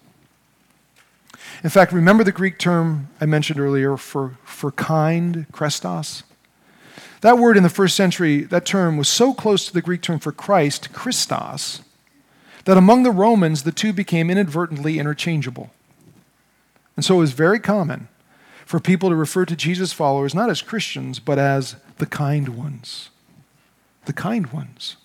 In 1.63 1.71
fact, 1.71 1.91
remember 1.91 2.23
the 2.23 2.31
Greek 2.31 2.59
term 2.59 3.09
I 3.19 3.25
mentioned 3.25 3.59
earlier 3.59 3.97
for, 3.97 4.37
for 4.43 4.71
kind, 4.73 5.47
krestos? 5.51 6.21
That 7.21 7.39
word 7.39 7.57
in 7.57 7.63
the 7.63 7.67
first 7.67 7.95
century, 7.95 8.43
that 8.43 8.67
term 8.67 8.95
was 8.95 9.09
so 9.09 9.33
close 9.33 9.65
to 9.65 9.73
the 9.73 9.81
Greek 9.81 10.03
term 10.03 10.19
for 10.19 10.31
Christ, 10.31 10.93
Christos, 10.93 11.81
that 12.69 12.77
among 12.77 13.01
the 13.01 13.09
Romans 13.09 13.63
the 13.63 13.71
two 13.71 13.91
became 13.91 14.29
inadvertently 14.29 14.99
interchangeable. 14.99 15.71
And 16.95 17.03
so 17.03 17.15
it 17.15 17.17
was 17.17 17.31
very 17.31 17.59
common 17.59 18.09
for 18.63 18.79
people 18.79 19.09
to 19.09 19.15
refer 19.15 19.43
to 19.45 19.55
Jesus' 19.55 19.91
followers 19.91 20.35
not 20.35 20.51
as 20.51 20.61
Christians, 20.61 21.17
but 21.17 21.39
as 21.39 21.77
the 21.97 22.05
kind 22.05 22.49
ones. 22.49 23.09
The 24.05 24.13
kind 24.13 24.53
ones. 24.53 24.97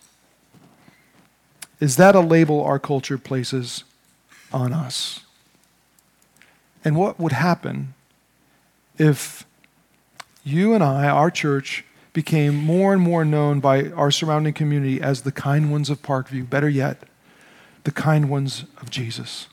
Is 1.81 1.97
that 1.97 2.15
a 2.15 2.21
label 2.21 2.63
our 2.63 2.79
culture 2.79 3.17
places 3.17 3.85
on 4.53 4.75
us? 4.75 5.21
And 6.85 6.97
what 6.97 7.19
would 7.19 7.33
happen 7.33 7.95
if 8.99 9.47
you 10.45 10.75
and 10.75 10.85
I, 10.85 11.09
our 11.09 11.31
church, 11.31 11.83
became 12.13 12.57
more 12.57 12.93
and 12.93 13.01
more 13.01 13.25
known 13.25 13.61
by 13.61 13.89
our 13.93 14.11
surrounding 14.11 14.53
community 14.53 15.01
as 15.01 15.23
the 15.23 15.33
kind 15.33 15.73
ones 15.73 15.89
of 15.89 16.03
Parkview, 16.03 16.51
better 16.51 16.69
yet, 16.69 17.05
the 17.85 17.93
kind 17.93 18.29
ones 18.29 18.65
of 18.81 18.91
Jesus? 18.91 19.47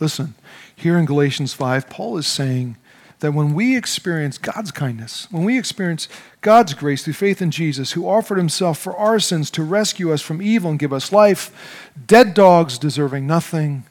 Listen, 0.00 0.34
here 0.74 0.98
in 0.98 1.04
Galatians 1.04 1.52
5, 1.52 1.90
Paul 1.90 2.16
is 2.16 2.26
saying 2.26 2.76
that 3.20 3.32
when 3.32 3.52
we 3.54 3.76
experience 3.76 4.38
God's 4.38 4.70
kindness, 4.70 5.28
when 5.30 5.44
we 5.44 5.58
experience 5.58 6.08
God's 6.40 6.72
grace 6.72 7.04
through 7.04 7.12
faith 7.12 7.42
in 7.42 7.50
Jesus, 7.50 7.92
who 7.92 8.08
offered 8.08 8.38
himself 8.38 8.78
for 8.78 8.96
our 8.96 9.20
sins 9.20 9.50
to 9.52 9.62
rescue 9.62 10.10
us 10.10 10.22
from 10.22 10.40
evil 10.40 10.70
and 10.70 10.78
give 10.78 10.92
us 10.92 11.12
life, 11.12 11.90
dead 12.06 12.32
dogs 12.32 12.78
deserving 12.78 13.26
nothing, 13.26 13.84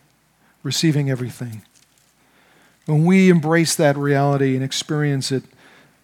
receiving 0.63 1.11
everything. 1.11 1.61
When 2.87 3.05
we 3.05 3.29
embrace 3.29 3.75
that 3.75 3.95
reality 3.95 4.55
and 4.55 4.63
experience 4.63 5.31
it, 5.31 5.43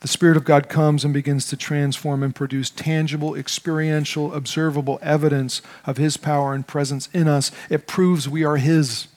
the 0.06 0.10
Spirit 0.10 0.38
of 0.38 0.44
God 0.44 0.70
comes 0.70 1.04
and 1.04 1.12
begins 1.12 1.48
to 1.48 1.58
transform 1.58 2.22
and 2.22 2.36
produce 2.36 2.70
tangible, 2.70 3.34
experiential, 3.34 4.36
observable 4.36 5.00
evidence 5.02 5.64
of 5.84 5.98
His 5.98 6.16
power 6.16 6.54
and 6.54 6.68
presence 6.68 7.10
in 7.12 7.28
us. 7.28 7.52
It 7.72 7.88
proves 7.88 8.30
we 8.30 8.44
are 8.44 8.58
His. 8.58 9.08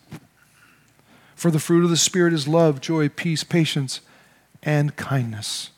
For 1.37 1.51
the 1.51 1.59
fruit 1.59 1.85
of 1.85 1.91
the 1.91 1.99
Spirit 1.99 2.33
is 2.33 2.49
love, 2.49 2.81
joy, 2.81 3.11
peace, 3.11 3.45
patience, 3.45 4.01
and 4.63 4.97
kindness. 4.97 5.73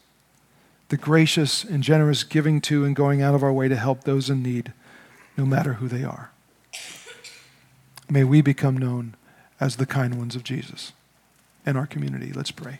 The 0.90 0.96
gracious 0.96 1.64
and 1.64 1.82
generous 1.82 2.22
giving 2.22 2.60
to 2.60 2.84
and 2.84 2.94
going 2.94 3.20
out 3.20 3.34
of 3.34 3.42
our 3.42 3.52
way 3.52 3.66
to 3.66 3.74
help 3.74 4.04
those 4.04 4.30
in 4.30 4.44
need, 4.44 4.72
no 5.36 5.44
matter 5.44 5.72
who 5.72 5.88
they 5.88 6.04
are. 6.04 6.30
May 8.08 8.22
we 8.22 8.42
become 8.42 8.78
known 8.78 9.16
as 9.58 9.74
the 9.74 9.86
kind 9.86 10.18
ones 10.18 10.36
of 10.36 10.44
Jesus 10.44 10.92
in 11.66 11.76
our 11.76 11.88
community. 11.88 12.32
Let's 12.32 12.52
pray. 12.52 12.78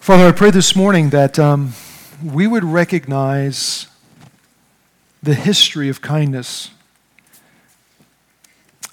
Father, 0.00 0.28
I 0.28 0.32
pray 0.32 0.50
this 0.50 0.76
morning 0.76 1.10
that 1.10 1.38
um, 1.38 1.72
we 2.22 2.46
would 2.46 2.62
recognize 2.64 3.88
the 5.22 5.34
history 5.34 5.88
of 5.88 6.00
kindness 6.00 6.70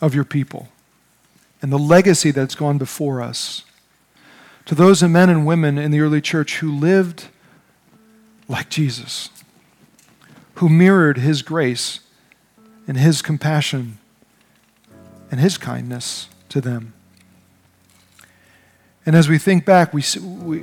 of 0.02 0.16
your 0.16 0.24
people 0.24 0.70
and 1.62 1.72
the 1.72 1.80
legacy 1.80 2.32
that's 2.32 2.56
gone 2.56 2.78
before 2.78 3.22
us. 3.22 3.64
To 4.66 4.76
those 4.76 5.04
men 5.04 5.30
and 5.30 5.46
women 5.46 5.78
in 5.78 5.92
the 5.92 6.00
early 6.00 6.22
church 6.22 6.58
who 6.58 6.72
lived 6.72 7.28
like 8.48 8.70
Jesus, 8.70 9.30
who 10.56 10.68
mirrored 10.68 11.20
his 11.20 11.42
grace 11.42 12.00
and 12.88 12.98
his 12.98 13.22
compassion 13.22 13.98
and 15.32 15.40
his 15.40 15.58
kindness 15.58 16.28
to 16.50 16.60
them. 16.60 16.94
And 19.06 19.16
as 19.16 19.28
we 19.28 19.38
think 19.38 19.66
back, 19.66 19.94
we, 19.94 20.04
we, 20.22 20.60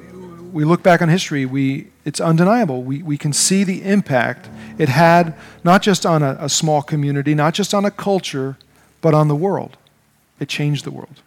we 0.52 0.64
look 0.64 0.82
back 0.82 1.02
on 1.02 1.08
history, 1.08 1.44
we, 1.46 1.88
it's 2.04 2.20
undeniable. 2.20 2.82
We, 2.82 3.02
we 3.02 3.18
can 3.18 3.32
see 3.32 3.64
the 3.64 3.82
impact 3.82 4.48
it 4.78 4.88
had 4.88 5.34
not 5.62 5.82
just 5.82 6.06
on 6.06 6.22
a, 6.22 6.36
a 6.40 6.48
small 6.48 6.82
community, 6.82 7.34
not 7.34 7.54
just 7.54 7.74
on 7.74 7.84
a 7.84 7.90
culture, 7.90 8.56
but 9.00 9.14
on 9.14 9.28
the 9.28 9.36
world. 9.36 9.76
It 10.38 10.48
changed 10.48 10.84
the 10.84 10.90
world. 10.90 11.22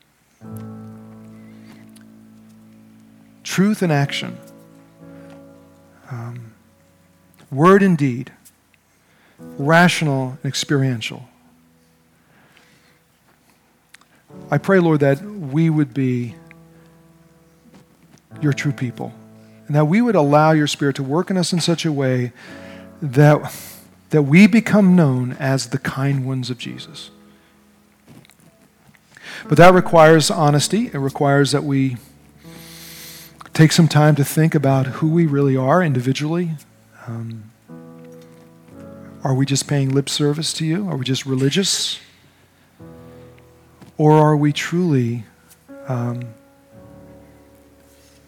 Truth 3.44 3.82
and 3.82 3.92
action, 3.92 4.38
um, 6.10 6.54
word 7.52 7.84
and 7.84 7.98
deed, 7.98 8.32
rational 9.40 10.38
and 10.42 10.46
experiential. 10.46 11.28
I 14.50 14.58
pray, 14.58 14.80
Lord, 14.80 15.02
that 15.02 15.22
we 15.22 15.70
would 15.70 15.94
be 15.94 16.36
your 18.44 18.54
true 18.54 18.74
people 18.74 19.14
and 19.68 19.76
that 19.76 19.86
we 19.86 20.02
would 20.02 20.16
allow 20.16 20.52
your 20.52 20.68
Spirit 20.68 20.96
to 20.98 21.04
work 21.04 21.30
in 21.30 21.38
us 21.38 21.54
in 21.54 21.60
such 21.60 21.86
a 21.86 21.92
way 21.92 22.32
that, 23.02 23.56
that 24.10 24.24
we 24.24 24.48
become 24.48 24.96
known 24.96 25.34
as 25.40 25.70
the 25.70 25.78
kind 25.78 26.26
ones 26.26 26.50
of 26.50 26.58
Jesus. 26.58 27.10
But 29.48 29.58
that 29.58 29.74
requires 29.74 30.30
honesty. 30.30 30.88
It 30.88 31.00
requires 31.00 31.52
that 31.52 31.64
we 31.64 31.98
take 33.54 33.72
some 33.72 33.88
time 33.88 34.16
to 34.16 34.24
think 34.24 34.56
about 34.56 34.88
who 34.88 35.10
we 35.10 35.26
really 35.26 35.56
are 35.58 35.84
individually. 35.84 36.52
Um, 37.08 37.52
are 39.24 39.34
we 39.34 39.46
just 39.46 39.68
paying 39.68 39.90
lip 39.90 40.10
service 40.10 40.54
to 40.54 40.66
you? 40.66 40.90
Are 40.90 40.98
we 40.98 41.06
just 41.06 41.26
religious? 41.26 42.00
Or 43.98 44.14
are 44.14 44.36
we 44.36 44.52
truly 44.52 45.24
um, 45.88 46.34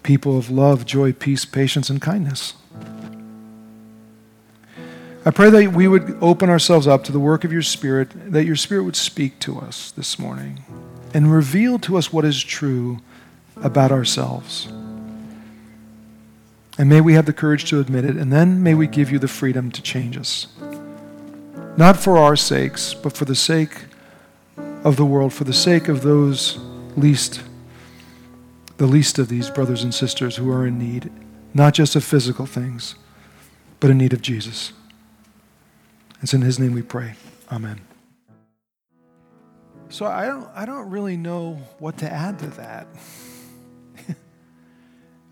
people 0.06 0.38
of 0.38 0.50
love, 0.50 0.86
joy, 0.86 1.12
peace, 1.12 1.44
patience, 1.44 1.90
and 1.90 2.02
kindness? 2.02 2.54
I 5.26 5.32
pray 5.32 5.50
that 5.50 5.74
we 5.74 5.88
would 5.88 6.18
open 6.22 6.50
ourselves 6.50 6.88
up 6.88 7.04
to 7.06 7.12
the 7.12 7.20
work 7.20 7.44
of 7.44 7.52
your 7.52 7.64
Spirit, 7.64 8.32
that 8.32 8.46
your 8.46 8.56
Spirit 8.56 8.84
would 8.84 8.96
speak 8.96 9.40
to 9.40 9.60
us 9.60 9.90
this 9.92 10.20
morning 10.20 10.64
and 11.16 11.34
reveal 11.34 11.80
to 11.80 11.98
us 11.98 12.14
what 12.14 12.24
is 12.24 12.44
true 12.44 13.00
about 13.58 13.92
ourselves. 13.92 14.68
And 16.78 16.88
may 16.88 17.02
we 17.02 17.14
have 17.14 17.26
the 17.26 17.34
courage 17.34 17.66
to 17.72 17.80
admit 17.80 18.06
it, 18.06 18.18
and 18.18 18.32
then 18.32 18.62
may 18.62 18.76
we 18.76 18.86
give 18.86 19.12
you 19.12 19.18
the 19.18 19.28
freedom 19.28 19.72
to 19.72 19.82
change 19.82 20.18
us. 20.18 20.48
Not 21.78 21.98
for 21.98 22.18
our 22.18 22.36
sakes, 22.36 22.94
but 22.94 23.18
for 23.18 23.26
the 23.26 23.36
sake 23.36 23.86
of 24.84 24.98
the 24.98 25.06
world, 25.06 25.34
for 25.34 25.46
the 25.46 25.54
sake 25.54 25.88
of 25.88 26.04
those 26.04 26.60
least, 26.96 27.42
the 28.78 28.86
least 28.86 29.20
of 29.20 29.30
these 29.30 29.50
brothers 29.50 29.84
and 29.84 29.94
sisters 29.94 30.36
who 30.36 30.52
are 30.52 30.66
in 30.66 30.78
need, 30.78 31.12
not 31.54 31.74
just 31.74 31.96
of 31.96 32.04
physical 32.04 32.46
things, 32.46 32.96
but 33.80 33.90
in 33.90 33.98
need 33.98 34.14
of 34.14 34.22
Jesus. 34.22 34.74
It's 36.22 36.34
in 36.34 36.42
His 36.42 36.60
name 36.60 36.74
we 36.74 36.82
pray. 36.82 37.16
Amen. 37.52 37.82
So 39.90 40.06
I 40.06 40.26
don't, 40.26 40.50
I 40.56 40.66
don't 40.66 40.90
really 40.90 41.16
know 41.16 41.54
what 41.80 41.98
to 42.00 42.12
add 42.12 42.40
to 42.40 42.48
that. 42.48 42.88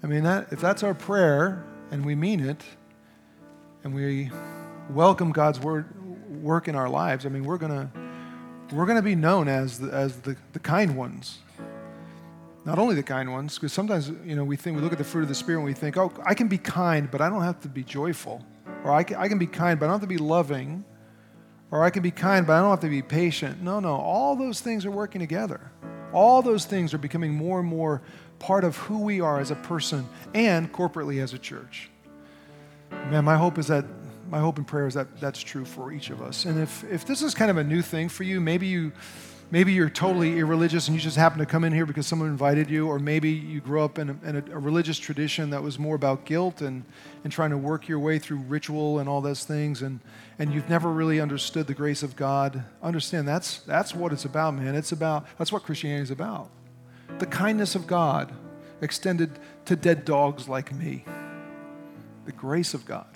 I 0.04 0.08
mean, 0.08 0.24
that, 0.24 0.54
if 0.54 0.62
that's 0.62 0.84
our 0.84 0.94
prayer 0.94 1.66
and 1.92 2.06
we 2.06 2.16
mean 2.16 2.40
it 2.40 2.64
and 3.84 3.94
we 3.94 4.30
welcome 4.90 5.32
God's 5.32 5.60
word, 5.60 5.90
work 6.42 6.68
in 6.68 6.76
our 6.76 6.88
lives, 6.88 7.26
I 7.26 7.30
mean, 7.30 7.44
we're 7.44 7.58
going 7.58 7.72
to 7.72 8.04
we're 8.72 8.86
to 8.88 9.02
be 9.02 9.16
known 9.16 9.48
as 9.48 9.80
the, 9.80 9.92
as 9.94 10.22
the, 10.22 10.36
the 10.54 10.60
kind 10.60 10.96
ones. 10.96 11.40
Not 12.66 12.80
only 12.80 12.96
the 12.96 13.04
kind 13.04 13.32
ones, 13.32 13.56
because 13.56 13.74
sometimes, 13.74 14.10
you 14.26 14.36
know, 14.36 14.44
we 14.44 14.56
think, 14.56 14.78
we 14.78 14.82
look 14.82 14.94
at 14.94 14.98
the 14.98 15.04
fruit 15.04 15.24
of 15.24 15.28
the 15.28 15.36
Spirit 15.36 15.60
and 15.60 15.66
we 15.66 15.74
think, 15.74 15.98
oh, 15.98 16.14
I 16.26 16.34
can 16.34 16.48
be 16.48 16.58
kind, 16.58 17.12
but 17.12 17.22
I 17.22 17.30
don't 17.30 17.42
have 17.42 17.60
to 17.62 17.68
be 17.68 17.84
joyful. 17.84 18.46
Or 18.84 18.92
I 18.92 19.04
can, 19.04 19.18
I 19.18 19.28
can 19.28 19.38
be 19.38 19.48
kind, 19.48 19.80
but 19.80 19.86
I 19.86 19.88
don't 19.88 20.00
have 20.00 20.10
to 20.10 20.16
be 20.16 20.18
loving. 20.18 20.86
Or 21.72 21.84
I 21.84 21.90
can 21.90 22.04
be 22.04 22.12
kind, 22.12 22.48
but 22.48 22.54
I 22.54 22.62
don't 22.62 22.70
have 22.70 22.80
to 22.82 22.90
be 22.90 23.02
patient. 23.02 23.62
No, 23.62 23.80
no. 23.80 23.96
All 23.96 24.36
those 24.36 24.62
things 24.62 24.86
are 24.86 24.92
working 24.92 25.20
together. 25.20 25.72
All 26.14 26.42
those 26.42 26.66
things 26.66 26.94
are 26.94 27.00
becoming 27.00 27.34
more 27.34 27.60
and 27.60 27.68
more 27.68 28.02
part 28.40 28.64
of 28.64 28.78
who 28.78 29.00
we 29.00 29.20
are 29.20 29.40
as 29.40 29.52
a 29.52 29.56
person 29.56 30.08
and 30.34 30.72
corporately 30.72 31.22
as 31.22 31.34
a 31.34 31.40
church. 31.40 31.90
Man, 33.10 33.26
my 33.26 33.36
hope 33.36 33.58
is 33.58 33.68
that 33.68 33.86
my 34.30 34.40
hope 34.40 34.58
and 34.58 34.66
prayer 34.66 34.88
is 34.88 34.94
that 34.94 35.20
that's 35.20 35.42
true 35.42 35.66
for 35.66 35.92
each 35.92 36.10
of 36.10 36.22
us. 36.22 36.46
And 36.46 36.60
if 36.60 36.84
if 36.86 37.06
this 37.06 37.22
is 37.22 37.34
kind 37.36 37.52
of 37.52 37.58
a 37.58 37.64
new 37.64 37.82
thing 37.82 38.10
for 38.10 38.24
you, 38.24 38.40
maybe 38.40 38.68
you 38.68 38.92
maybe 39.52 39.74
you're 39.74 39.90
totally 39.90 40.40
irreligious 40.40 40.88
and 40.88 40.96
you 40.96 41.02
just 41.02 41.18
happen 41.18 41.40
to 41.40 41.46
come 41.46 41.64
in 41.64 41.74
here 41.74 41.86
because 41.86 42.08
someone 42.08 42.30
invited 42.30 42.70
you, 42.70 42.88
or 42.88 43.00
maybe 43.00 43.30
you 43.30 43.62
grew 43.62 43.82
up 43.82 44.00
in, 44.00 44.10
a, 44.10 44.28
in 44.28 44.36
a, 44.36 44.60
religious 44.60 44.98
tradition 44.98 45.50
that 45.52 45.62
was 45.62 45.78
more 45.78 45.96
about 45.96 46.26
guilt 46.26 46.62
and, 46.62 46.84
and 47.24 47.32
trying 47.32 47.50
to 47.52 47.58
work 47.58 47.88
your 47.88 48.00
way 48.00 48.20
through 48.20 48.38
ritual 48.38 49.00
and 49.00 49.08
all 49.08 49.22
those 49.22 49.44
things, 49.44 49.82
and, 49.82 50.00
and 50.40 50.54
you've 50.54 50.70
never 50.70 50.92
really 50.92 51.20
understood 51.20 51.68
the 51.68 51.74
grace 51.74 52.04
of 52.04 52.16
God. 52.16 52.64
Understand 52.82 53.28
that's, 53.28 53.60
that's 53.60 53.94
what 53.94 54.12
it's 54.12 54.26
about, 54.26 54.56
man. 54.56 54.76
It's 54.76 54.92
about, 54.92 55.26
that's 55.38 55.52
what 55.52 55.64
Christianity 55.64 56.04
is 56.04 56.12
about. 56.12 56.50
The 57.20 57.26
kindness 57.28 57.76
of 57.76 57.86
God 57.86 58.34
extended 58.82 59.40
to 59.66 59.76
dead 59.76 60.04
dogs 60.06 60.50
like 60.50 60.74
me. 60.74 61.06
The 62.26 62.32
grace 62.32 62.74
of 62.74 62.86
God. 62.86 63.08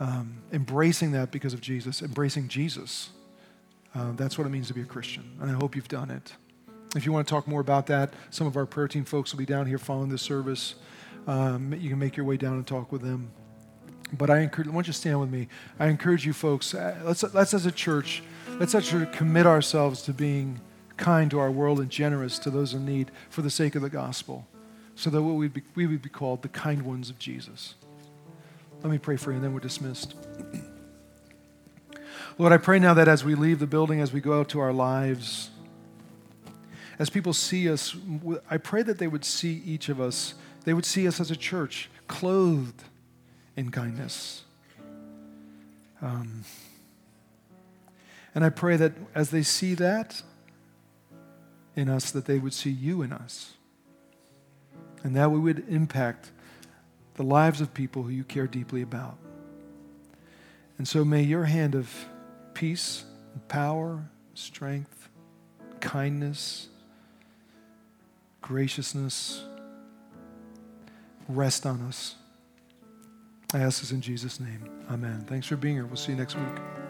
Um, 0.00 0.42
embracing 0.52 1.12
that 1.12 1.30
because 1.30 1.54
of 1.54 1.60
Jesus, 1.60 2.02
embracing 2.02 2.48
Jesus 2.48 3.10
uh, 3.94 4.12
that's 4.12 4.36
what 4.36 4.46
it 4.46 4.50
means 4.50 4.68
to 4.68 4.74
be 4.74 4.82
a 4.82 4.86
Christian, 4.86 5.24
and 5.40 5.50
I 5.50 5.54
hope 5.54 5.76
you've 5.76 5.88
done 5.88 6.10
it. 6.10 6.34
If 6.96 7.04
you 7.06 7.12
want 7.12 7.26
to 7.26 7.30
talk 7.30 7.48
more 7.48 7.60
about 7.60 7.86
that, 7.86 8.14
some 8.30 8.46
of 8.46 8.56
our 8.56 8.66
prayer 8.66 8.88
team 8.88 9.04
folks 9.04 9.32
will 9.32 9.38
be 9.38 9.46
down 9.46 9.66
here 9.66 9.78
following 9.78 10.08
this 10.08 10.22
service. 10.22 10.76
Um, 11.26 11.72
you 11.74 11.88
can 11.90 11.98
make 11.98 12.16
your 12.16 12.26
way 12.26 12.36
down 12.36 12.54
and 12.54 12.66
talk 12.66 12.92
with 12.92 13.02
them. 13.02 13.30
But 14.12 14.30
I 14.30 14.40
encourage, 14.40 14.68
why 14.68 14.74
don't 14.74 14.86
you 14.86 14.92
stand 14.92 15.18
with 15.20 15.30
me? 15.30 15.48
I 15.78 15.88
encourage 15.88 16.24
you 16.24 16.32
folks, 16.32 16.74
uh, 16.74 17.00
let's, 17.04 17.24
let's 17.34 17.54
as 17.54 17.66
a 17.66 17.72
church, 17.72 18.22
let's 18.60 18.74
actually 18.74 19.06
commit 19.06 19.46
ourselves 19.46 20.02
to 20.02 20.12
being 20.12 20.60
kind 20.96 21.30
to 21.32 21.40
our 21.40 21.50
world 21.50 21.80
and 21.80 21.90
generous 21.90 22.38
to 22.40 22.50
those 22.50 22.74
in 22.74 22.84
need 22.84 23.10
for 23.28 23.42
the 23.42 23.50
sake 23.50 23.74
of 23.74 23.82
the 23.82 23.90
gospel, 23.90 24.46
so 24.94 25.10
that 25.10 25.20
we 25.20 25.32
would 25.32 25.54
be, 25.54 25.62
we 25.74 25.86
would 25.86 26.02
be 26.02 26.08
called 26.08 26.42
the 26.42 26.48
kind 26.48 26.82
ones 26.82 27.10
of 27.10 27.18
Jesus. 27.18 27.74
Let 28.82 28.92
me 28.92 28.98
pray 28.98 29.16
for 29.16 29.30
you, 29.30 29.36
and 29.36 29.44
then 29.44 29.52
we're 29.52 29.60
dismissed. 29.60 30.14
Lord, 32.36 32.52
I 32.52 32.56
pray 32.56 32.80
now 32.80 32.94
that 32.94 33.06
as 33.06 33.24
we 33.24 33.36
leave 33.36 33.60
the 33.60 33.66
building, 33.66 34.00
as 34.00 34.12
we 34.12 34.20
go 34.20 34.40
out 34.40 34.48
to 34.50 34.60
our 34.60 34.72
lives, 34.72 35.50
as 36.98 37.08
people 37.08 37.32
see 37.32 37.70
us, 37.70 37.94
I 38.50 38.56
pray 38.56 38.82
that 38.82 38.98
they 38.98 39.06
would 39.06 39.24
see 39.24 39.62
each 39.64 39.88
of 39.88 40.00
us, 40.00 40.34
they 40.64 40.74
would 40.74 40.84
see 40.84 41.06
us 41.06 41.20
as 41.20 41.30
a 41.30 41.36
church 41.36 41.88
clothed 42.08 42.82
in 43.56 43.70
kindness. 43.70 44.42
Um, 46.02 46.44
and 48.34 48.44
I 48.44 48.50
pray 48.50 48.76
that 48.78 48.94
as 49.14 49.30
they 49.30 49.42
see 49.42 49.74
that 49.74 50.20
in 51.76 51.88
us, 51.88 52.10
that 52.10 52.26
they 52.26 52.38
would 52.38 52.52
see 52.52 52.70
you 52.70 53.02
in 53.02 53.12
us. 53.12 53.54
And 55.04 55.14
that 55.14 55.30
we 55.30 55.38
would 55.38 55.68
impact 55.68 56.32
the 57.14 57.22
lives 57.22 57.60
of 57.60 57.74
people 57.74 58.02
who 58.02 58.10
you 58.10 58.24
care 58.24 58.48
deeply 58.48 58.82
about. 58.82 59.18
And 60.78 60.88
so 60.88 61.04
may 61.04 61.22
your 61.22 61.44
hand 61.44 61.76
of 61.76 62.08
peace, 62.54 63.04
power, 63.48 64.02
strength, 64.34 65.08
kindness, 65.80 66.68
graciousness 68.40 69.44
rest 71.28 71.66
on 71.66 71.80
us. 71.82 72.16
I 73.52 73.58
ask 73.60 73.80
this 73.80 73.92
in 73.92 74.00
Jesus' 74.00 74.40
name. 74.40 74.68
Amen. 74.90 75.24
Thanks 75.26 75.46
for 75.46 75.56
being 75.56 75.76
here. 75.76 75.86
We'll 75.86 75.96
see 75.96 76.12
you 76.12 76.18
next 76.18 76.36
week. 76.36 76.83